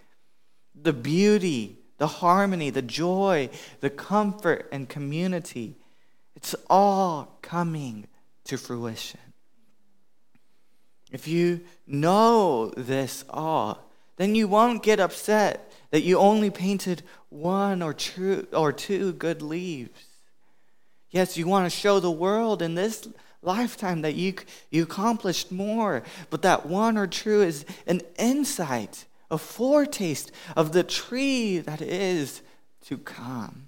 the 0.73 0.93
beauty, 0.93 1.77
the 1.99 2.07
harmony, 2.07 2.71
the 2.71 2.81
joy, 2.81 3.51
the 3.81 3.91
comfort, 3.91 4.67
and 4.71 4.89
community, 4.89 5.75
it's 6.35 6.55
all 6.71 7.37
coming 7.43 8.07
to 8.45 8.57
fruition. 8.57 9.19
If 11.11 11.27
you 11.27 11.61
know 11.85 12.73
this 12.75 13.25
all, 13.29 13.92
then 14.17 14.35
you 14.35 14.47
won't 14.47 14.83
get 14.83 14.99
upset 14.99 15.71
that 15.91 16.03
you 16.03 16.17
only 16.17 16.49
painted 16.49 17.03
one 17.29 17.81
or 17.81 17.93
two, 17.93 18.47
or 18.53 18.71
two 18.71 19.13
good 19.13 19.41
leaves. 19.41 20.05
Yes, 21.11 21.37
you 21.37 21.47
want 21.47 21.65
to 21.65 21.69
show 21.69 21.99
the 21.99 22.11
world 22.11 22.61
in 22.61 22.75
this 22.75 23.07
lifetime 23.41 24.01
that 24.01 24.15
you, 24.15 24.33
you 24.71 24.83
accomplished 24.83 25.51
more, 25.51 26.03
but 26.29 26.41
that 26.41 26.65
one 26.65 26.97
or 26.97 27.07
two 27.07 27.41
is 27.41 27.65
an 27.85 28.01
insight, 28.17 29.05
a 29.29 29.37
foretaste 29.37 30.31
of 30.55 30.71
the 30.71 30.83
tree 30.83 31.59
that 31.59 31.81
is 31.81 32.41
to 32.85 32.97
come. 32.97 33.67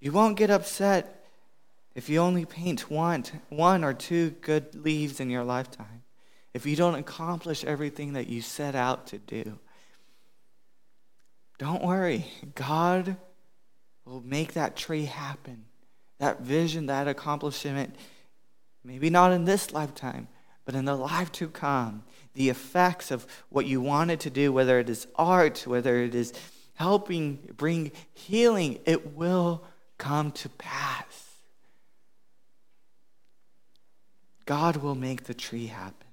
You 0.00 0.12
won't 0.12 0.36
get 0.36 0.50
upset 0.50 1.24
if 1.94 2.08
you 2.08 2.18
only 2.18 2.44
paint 2.44 2.90
one, 2.90 3.24
one 3.48 3.84
or 3.84 3.94
two 3.94 4.30
good 4.40 4.74
leaves 4.74 5.20
in 5.20 5.30
your 5.30 5.44
lifetime, 5.44 6.02
if 6.54 6.64
you 6.64 6.76
don't 6.76 6.94
accomplish 6.94 7.64
everything 7.64 8.12
that 8.14 8.28
you 8.28 8.40
set 8.40 8.76
out 8.76 9.08
to 9.08 9.18
do. 9.18 9.58
Don't 11.58 11.84
worry. 11.84 12.26
God 12.54 13.16
will 14.04 14.22
make 14.24 14.54
that 14.54 14.76
tree 14.76 15.04
happen. 15.04 15.64
That 16.18 16.40
vision, 16.40 16.86
that 16.86 17.08
accomplishment, 17.08 17.96
maybe 18.84 19.10
not 19.10 19.32
in 19.32 19.44
this 19.44 19.72
lifetime, 19.72 20.28
but 20.64 20.76
in 20.76 20.84
the 20.84 20.96
life 20.96 21.32
to 21.32 21.48
come. 21.48 22.04
The 22.34 22.48
effects 22.48 23.10
of 23.10 23.26
what 23.48 23.66
you 23.66 23.80
wanted 23.80 24.20
to 24.20 24.30
do, 24.30 24.52
whether 24.52 24.78
it 24.78 24.88
is 24.88 25.06
art, 25.16 25.66
whether 25.66 25.96
it 25.98 26.14
is 26.14 26.32
helping 26.74 27.52
bring 27.56 27.92
healing, 28.12 28.78
it 28.84 29.14
will 29.14 29.64
come 29.98 30.30
to 30.32 30.48
pass. 30.50 31.40
God 34.46 34.76
will 34.76 34.94
make 34.94 35.24
the 35.24 35.34
tree 35.34 35.66
happen. 35.66 36.03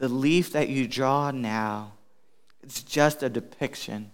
The 0.00 0.08
leaf 0.08 0.52
that 0.52 0.68
you 0.68 0.88
draw 0.88 1.30
now 1.30 1.92
it's 2.62 2.82
just 2.82 3.22
a 3.22 3.28
depiction 3.28 4.12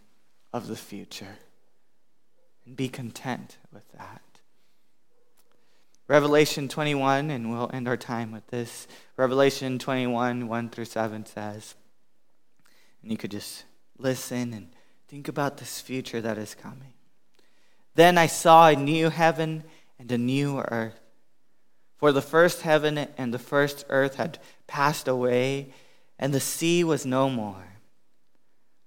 of 0.52 0.68
the 0.68 0.76
future. 0.76 1.36
And 2.64 2.76
be 2.76 2.88
content 2.88 3.58
with 3.72 3.90
that. 3.92 4.22
Revelation 6.08 6.68
21, 6.68 7.30
and 7.30 7.50
we'll 7.50 7.70
end 7.72 7.88
our 7.88 7.96
time 7.96 8.30
with 8.30 8.46
this. 8.48 8.86
Revelation 9.16 9.78
21, 9.78 10.46
1 10.46 10.68
through 10.70 10.84
7 10.84 11.26
says, 11.26 11.74
and 13.02 13.10
you 13.10 13.18
could 13.18 13.32
just 13.32 13.64
listen 13.98 14.52
and 14.52 14.68
think 15.08 15.26
about 15.26 15.56
this 15.56 15.80
future 15.80 16.20
that 16.20 16.38
is 16.38 16.54
coming. 16.54 16.92
Then 17.94 18.18
I 18.18 18.26
saw 18.26 18.68
a 18.68 18.76
new 18.76 19.10
heaven 19.10 19.64
and 19.98 20.10
a 20.12 20.18
new 20.18 20.60
earth. 20.60 21.00
For 21.96 22.12
the 22.12 22.22
first 22.22 22.62
heaven 22.62 22.98
and 22.98 23.32
the 23.32 23.38
first 23.38 23.84
earth 23.88 24.16
had 24.16 24.38
passed 24.66 25.08
away, 25.08 25.72
and 26.18 26.32
the 26.32 26.40
sea 26.40 26.84
was 26.84 27.06
no 27.06 27.28
more. 27.28 27.66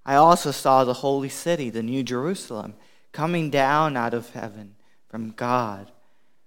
I 0.05 0.15
also 0.15 0.51
saw 0.51 0.83
the 0.83 0.95
holy 0.95 1.29
city, 1.29 1.69
the 1.69 1.83
New 1.83 2.03
Jerusalem, 2.03 2.73
coming 3.11 3.49
down 3.49 3.95
out 3.95 4.13
of 4.13 4.31
heaven 4.31 4.75
from 5.07 5.31
God, 5.31 5.91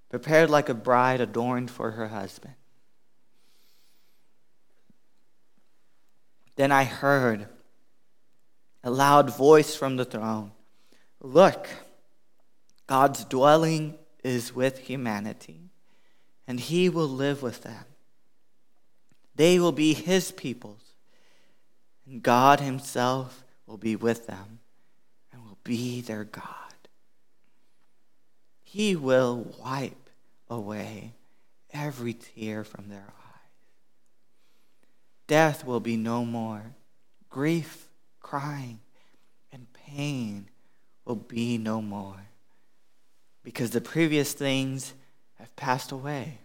prepared 0.08 0.50
like 0.50 0.68
a 0.68 0.74
bride 0.74 1.20
adorned 1.20 1.70
for 1.70 1.92
her 1.92 2.08
husband. 2.08 2.54
Then 6.56 6.72
I 6.72 6.84
heard 6.84 7.46
a 8.84 8.90
loud 8.90 9.34
voice 9.34 9.74
from 9.74 9.96
the 9.96 10.04
throne 10.04 10.52
Look, 11.20 11.68
God's 12.88 13.24
dwelling 13.24 13.96
is 14.24 14.54
with 14.54 14.78
humanity, 14.78 15.70
and 16.48 16.58
he 16.58 16.88
will 16.88 17.08
live 17.08 17.42
with 17.42 17.62
them. 17.62 17.84
They 19.34 19.58
will 19.58 19.72
be 19.72 19.94
his 19.94 20.30
peoples, 20.32 20.82
and 22.06 22.22
God 22.22 22.60
himself 22.60 23.44
will 23.66 23.78
be 23.78 23.96
with 23.96 24.26
them 24.26 24.60
and 25.32 25.42
will 25.44 25.58
be 25.64 26.00
their 26.00 26.24
God. 26.24 26.46
He 28.62 28.96
will 28.96 29.54
wipe 29.62 30.10
away 30.48 31.12
every 31.72 32.14
tear 32.14 32.64
from 32.64 32.88
their 32.88 32.98
eyes. 32.98 33.32
Death 35.26 35.64
will 35.64 35.80
be 35.80 35.96
no 35.96 36.24
more. 36.24 36.74
Grief, 37.30 37.88
crying, 38.20 38.80
and 39.50 39.66
pain 39.72 40.48
will 41.04 41.16
be 41.16 41.56
no 41.56 41.80
more 41.80 42.26
because 43.42 43.70
the 43.70 43.80
previous 43.80 44.32
things 44.32 44.94
have 45.38 45.54
passed 45.56 45.90
away. 45.92 46.38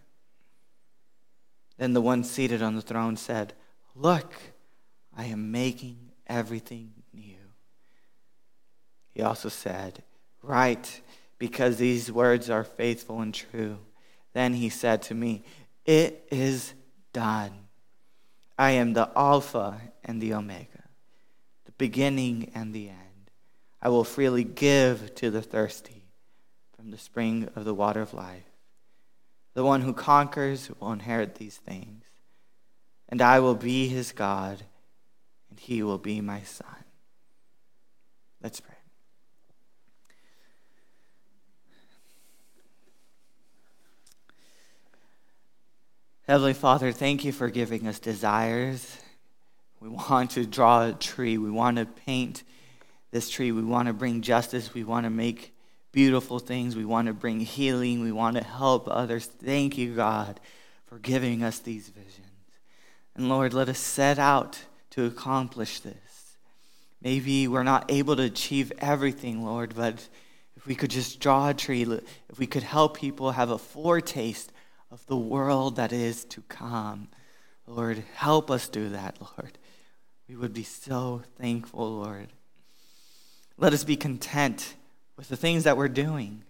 Then 1.77 1.93
the 1.93 2.01
one 2.01 2.23
seated 2.23 2.61
on 2.61 2.75
the 2.75 2.81
throne 2.81 3.17
said, 3.17 3.53
Look, 3.95 4.33
I 5.15 5.25
am 5.25 5.51
making 5.51 6.11
everything 6.27 6.91
new. 7.13 7.37
he 9.13 9.21
also 9.21 9.49
said, 9.49 10.03
Write, 10.41 11.01
because 11.39 11.77
these 11.77 12.11
words 12.11 12.49
are 12.49 12.63
faithful 12.63 13.21
and 13.21 13.33
true. 13.33 13.79
Then 14.33 14.53
he 14.53 14.69
said 14.69 15.01
to 15.03 15.15
me, 15.15 15.43
It 15.85 16.27
is 16.31 16.73
done. 17.13 17.51
I 18.57 18.71
am 18.71 18.93
the 18.93 19.09
Alpha 19.15 19.79
and 20.03 20.21
the 20.21 20.33
Omega, 20.33 20.83
the 21.65 21.71
beginning 21.73 22.51
and 22.55 22.73
the 22.73 22.89
end. 22.89 23.31
I 23.81 23.89
will 23.89 24.03
freely 24.03 24.43
give 24.43 25.13
to 25.15 25.29
the 25.29 25.41
thirsty 25.41 26.03
from 26.75 26.89
the 26.89 26.97
spring 26.97 27.49
of 27.55 27.65
the 27.65 27.73
water 27.73 28.01
of 28.01 28.13
life. 28.13 28.46
The 29.57 29.63
one 29.63 29.81
who 29.81 29.91
conquers 29.91 30.69
will 30.79 30.91
inherit 30.91 31.33
these 31.33 31.57
things, 31.57 32.03
and 33.09 33.23
I 33.23 33.39
will 33.39 33.55
be 33.55 33.87
his 33.87 34.11
God, 34.11 34.61
and 35.49 35.59
he 35.59 35.81
will 35.81 35.97
be 35.97 36.21
my 36.21 36.41
son. 36.41 36.83
Let's 38.39 38.59
pray. 38.59 38.75
Heavenly 46.27 46.53
Father, 46.53 46.91
thank 46.91 47.25
you 47.25 47.31
for 47.31 47.49
giving 47.49 47.87
us 47.87 47.97
desires. 47.97 48.95
We 49.79 49.89
want 49.89 50.29
to 50.31 50.45
draw 50.45 50.89
a 50.89 50.93
tree. 50.93 51.39
We 51.39 51.49
want 51.49 51.77
to 51.77 51.87
paint 51.87 52.43
this 53.09 53.27
tree. 53.27 53.51
We 53.51 53.63
want 53.63 53.87
to 53.87 53.93
bring 53.93 54.21
justice. 54.21 54.75
We 54.75 54.83
want 54.83 55.05
to 55.05 55.09
make 55.09 55.56
beautiful 55.91 56.39
things. 56.39 56.75
We 56.75 56.85
want 56.85 57.07
to 57.07 57.13
bring 57.13 57.39
healing. 57.39 58.01
We 58.01 58.11
want 58.11 58.37
to 58.37 58.43
help 58.43 58.87
others. 58.87 59.25
Thank 59.25 59.77
you, 59.77 59.95
God, 59.95 60.39
for 60.85 60.99
giving 60.99 61.43
us 61.43 61.59
these 61.59 61.89
visions. 61.89 62.27
And 63.15 63.29
Lord, 63.29 63.53
let 63.53 63.69
us 63.69 63.79
set 63.79 64.19
out 64.19 64.59
to 64.91 65.05
accomplish 65.05 65.79
this. 65.79 66.37
Maybe 67.01 67.47
we're 67.47 67.63
not 67.63 67.85
able 67.89 68.15
to 68.15 68.23
achieve 68.23 68.71
everything, 68.79 69.43
Lord, 69.43 69.75
but 69.75 70.07
if 70.55 70.65
we 70.65 70.75
could 70.75 70.89
just 70.89 71.19
draw 71.19 71.49
a 71.49 71.53
tree, 71.53 71.83
if 72.29 72.39
we 72.39 72.47
could 72.47 72.63
help 72.63 72.97
people 72.97 73.31
have 73.31 73.49
a 73.49 73.57
foretaste 73.57 74.51
of 74.91 75.05
the 75.07 75.17
world 75.17 75.75
that 75.75 75.91
is 75.91 76.25
to 76.25 76.41
come. 76.43 77.09
Lord, 77.67 78.03
help 78.15 78.49
us 78.49 78.69
do 78.69 78.89
that, 78.89 79.17
Lord. 79.19 79.57
We 80.27 80.35
would 80.35 80.53
be 80.53 80.63
so 80.63 81.23
thankful, 81.37 81.97
Lord. 82.01 82.29
Let 83.57 83.73
us 83.73 83.83
be 83.83 83.95
content 83.95 84.75
with 85.17 85.27
the 85.29 85.35
things 85.35 85.63
that 85.65 85.75
we're 85.75 85.87
doing, 85.87 86.43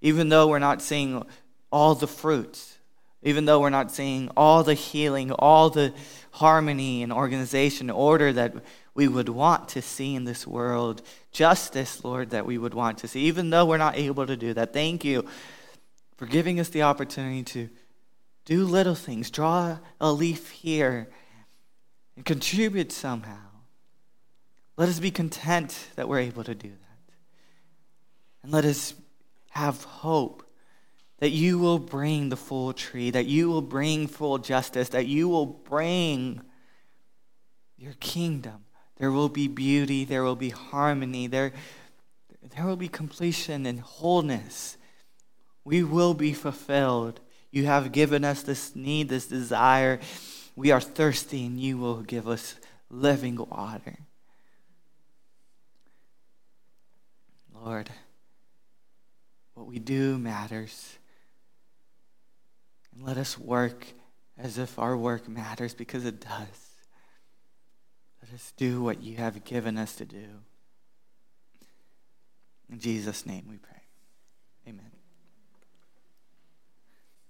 even 0.00 0.28
though 0.28 0.48
we're 0.48 0.58
not 0.58 0.82
seeing 0.82 1.24
all 1.70 1.94
the 1.94 2.06
fruits, 2.06 2.76
even 3.22 3.44
though 3.44 3.60
we're 3.60 3.70
not 3.70 3.90
seeing 3.90 4.28
all 4.36 4.62
the 4.62 4.74
healing, 4.74 5.30
all 5.32 5.70
the 5.70 5.92
harmony 6.32 7.02
and 7.02 7.12
organization, 7.12 7.90
order 7.90 8.32
that 8.32 8.54
we 8.94 9.08
would 9.08 9.28
want 9.28 9.68
to 9.68 9.82
see 9.82 10.14
in 10.14 10.24
this 10.24 10.46
world, 10.46 11.02
justice, 11.30 12.04
Lord, 12.04 12.30
that 12.30 12.46
we 12.46 12.58
would 12.58 12.74
want 12.74 12.98
to 12.98 13.08
see, 13.08 13.20
even 13.22 13.50
though 13.50 13.64
we're 13.64 13.78
not 13.78 13.96
able 13.96 14.26
to 14.26 14.36
do 14.36 14.54
that. 14.54 14.72
Thank 14.72 15.04
you 15.04 15.24
for 16.16 16.26
giving 16.26 16.58
us 16.58 16.68
the 16.68 16.82
opportunity 16.82 17.44
to 17.44 17.68
do 18.44 18.64
little 18.64 18.94
things, 18.94 19.30
draw 19.30 19.78
a 20.00 20.12
leaf 20.12 20.50
here, 20.50 21.08
and 22.16 22.24
contribute 22.24 22.90
somehow. 22.90 23.36
Let 24.76 24.88
us 24.88 24.98
be 24.98 25.10
content 25.10 25.88
that 25.96 26.08
we're 26.08 26.20
able 26.20 26.44
to 26.44 26.54
do 26.54 26.68
that. 26.68 26.87
And 28.42 28.52
let 28.52 28.64
us 28.64 28.94
have 29.50 29.82
hope 29.84 30.44
that 31.18 31.30
you 31.30 31.58
will 31.58 31.78
bring 31.78 32.28
the 32.28 32.36
full 32.36 32.72
tree, 32.72 33.10
that 33.10 33.26
you 33.26 33.48
will 33.48 33.62
bring 33.62 34.06
full 34.06 34.38
justice, 34.38 34.90
that 34.90 35.06
you 35.06 35.28
will 35.28 35.46
bring 35.46 36.40
your 37.76 37.94
kingdom. 37.94 38.64
There 38.98 39.10
will 39.10 39.28
be 39.28 39.48
beauty, 39.48 40.04
there 40.04 40.22
will 40.22 40.36
be 40.36 40.50
harmony, 40.50 41.26
there, 41.26 41.52
there 42.54 42.64
will 42.64 42.76
be 42.76 42.88
completion 42.88 43.66
and 43.66 43.80
wholeness. 43.80 44.76
We 45.64 45.82
will 45.82 46.14
be 46.14 46.32
fulfilled. 46.32 47.20
You 47.50 47.66
have 47.66 47.92
given 47.92 48.24
us 48.24 48.42
this 48.42 48.74
need, 48.74 49.08
this 49.08 49.26
desire. 49.26 50.00
We 50.56 50.70
are 50.70 50.80
thirsty, 50.80 51.46
and 51.46 51.60
you 51.60 51.78
will 51.78 52.02
give 52.02 52.28
us 52.28 52.56
living 52.90 53.36
water. 53.36 53.98
Lord, 57.54 57.90
what 59.58 59.66
we 59.66 59.80
do 59.80 60.16
matters. 60.18 60.96
And 62.94 63.04
let 63.04 63.18
us 63.18 63.36
work 63.36 63.86
as 64.38 64.56
if 64.56 64.78
our 64.78 64.96
work 64.96 65.28
matters 65.28 65.74
because 65.74 66.04
it 66.04 66.20
does. 66.20 66.70
Let 68.22 68.32
us 68.32 68.52
do 68.56 68.82
what 68.82 69.02
you 69.02 69.16
have 69.16 69.44
given 69.44 69.76
us 69.76 69.96
to 69.96 70.04
do. 70.04 70.26
In 72.70 72.78
Jesus' 72.78 73.26
name 73.26 73.46
we 73.48 73.56
pray. 73.56 73.77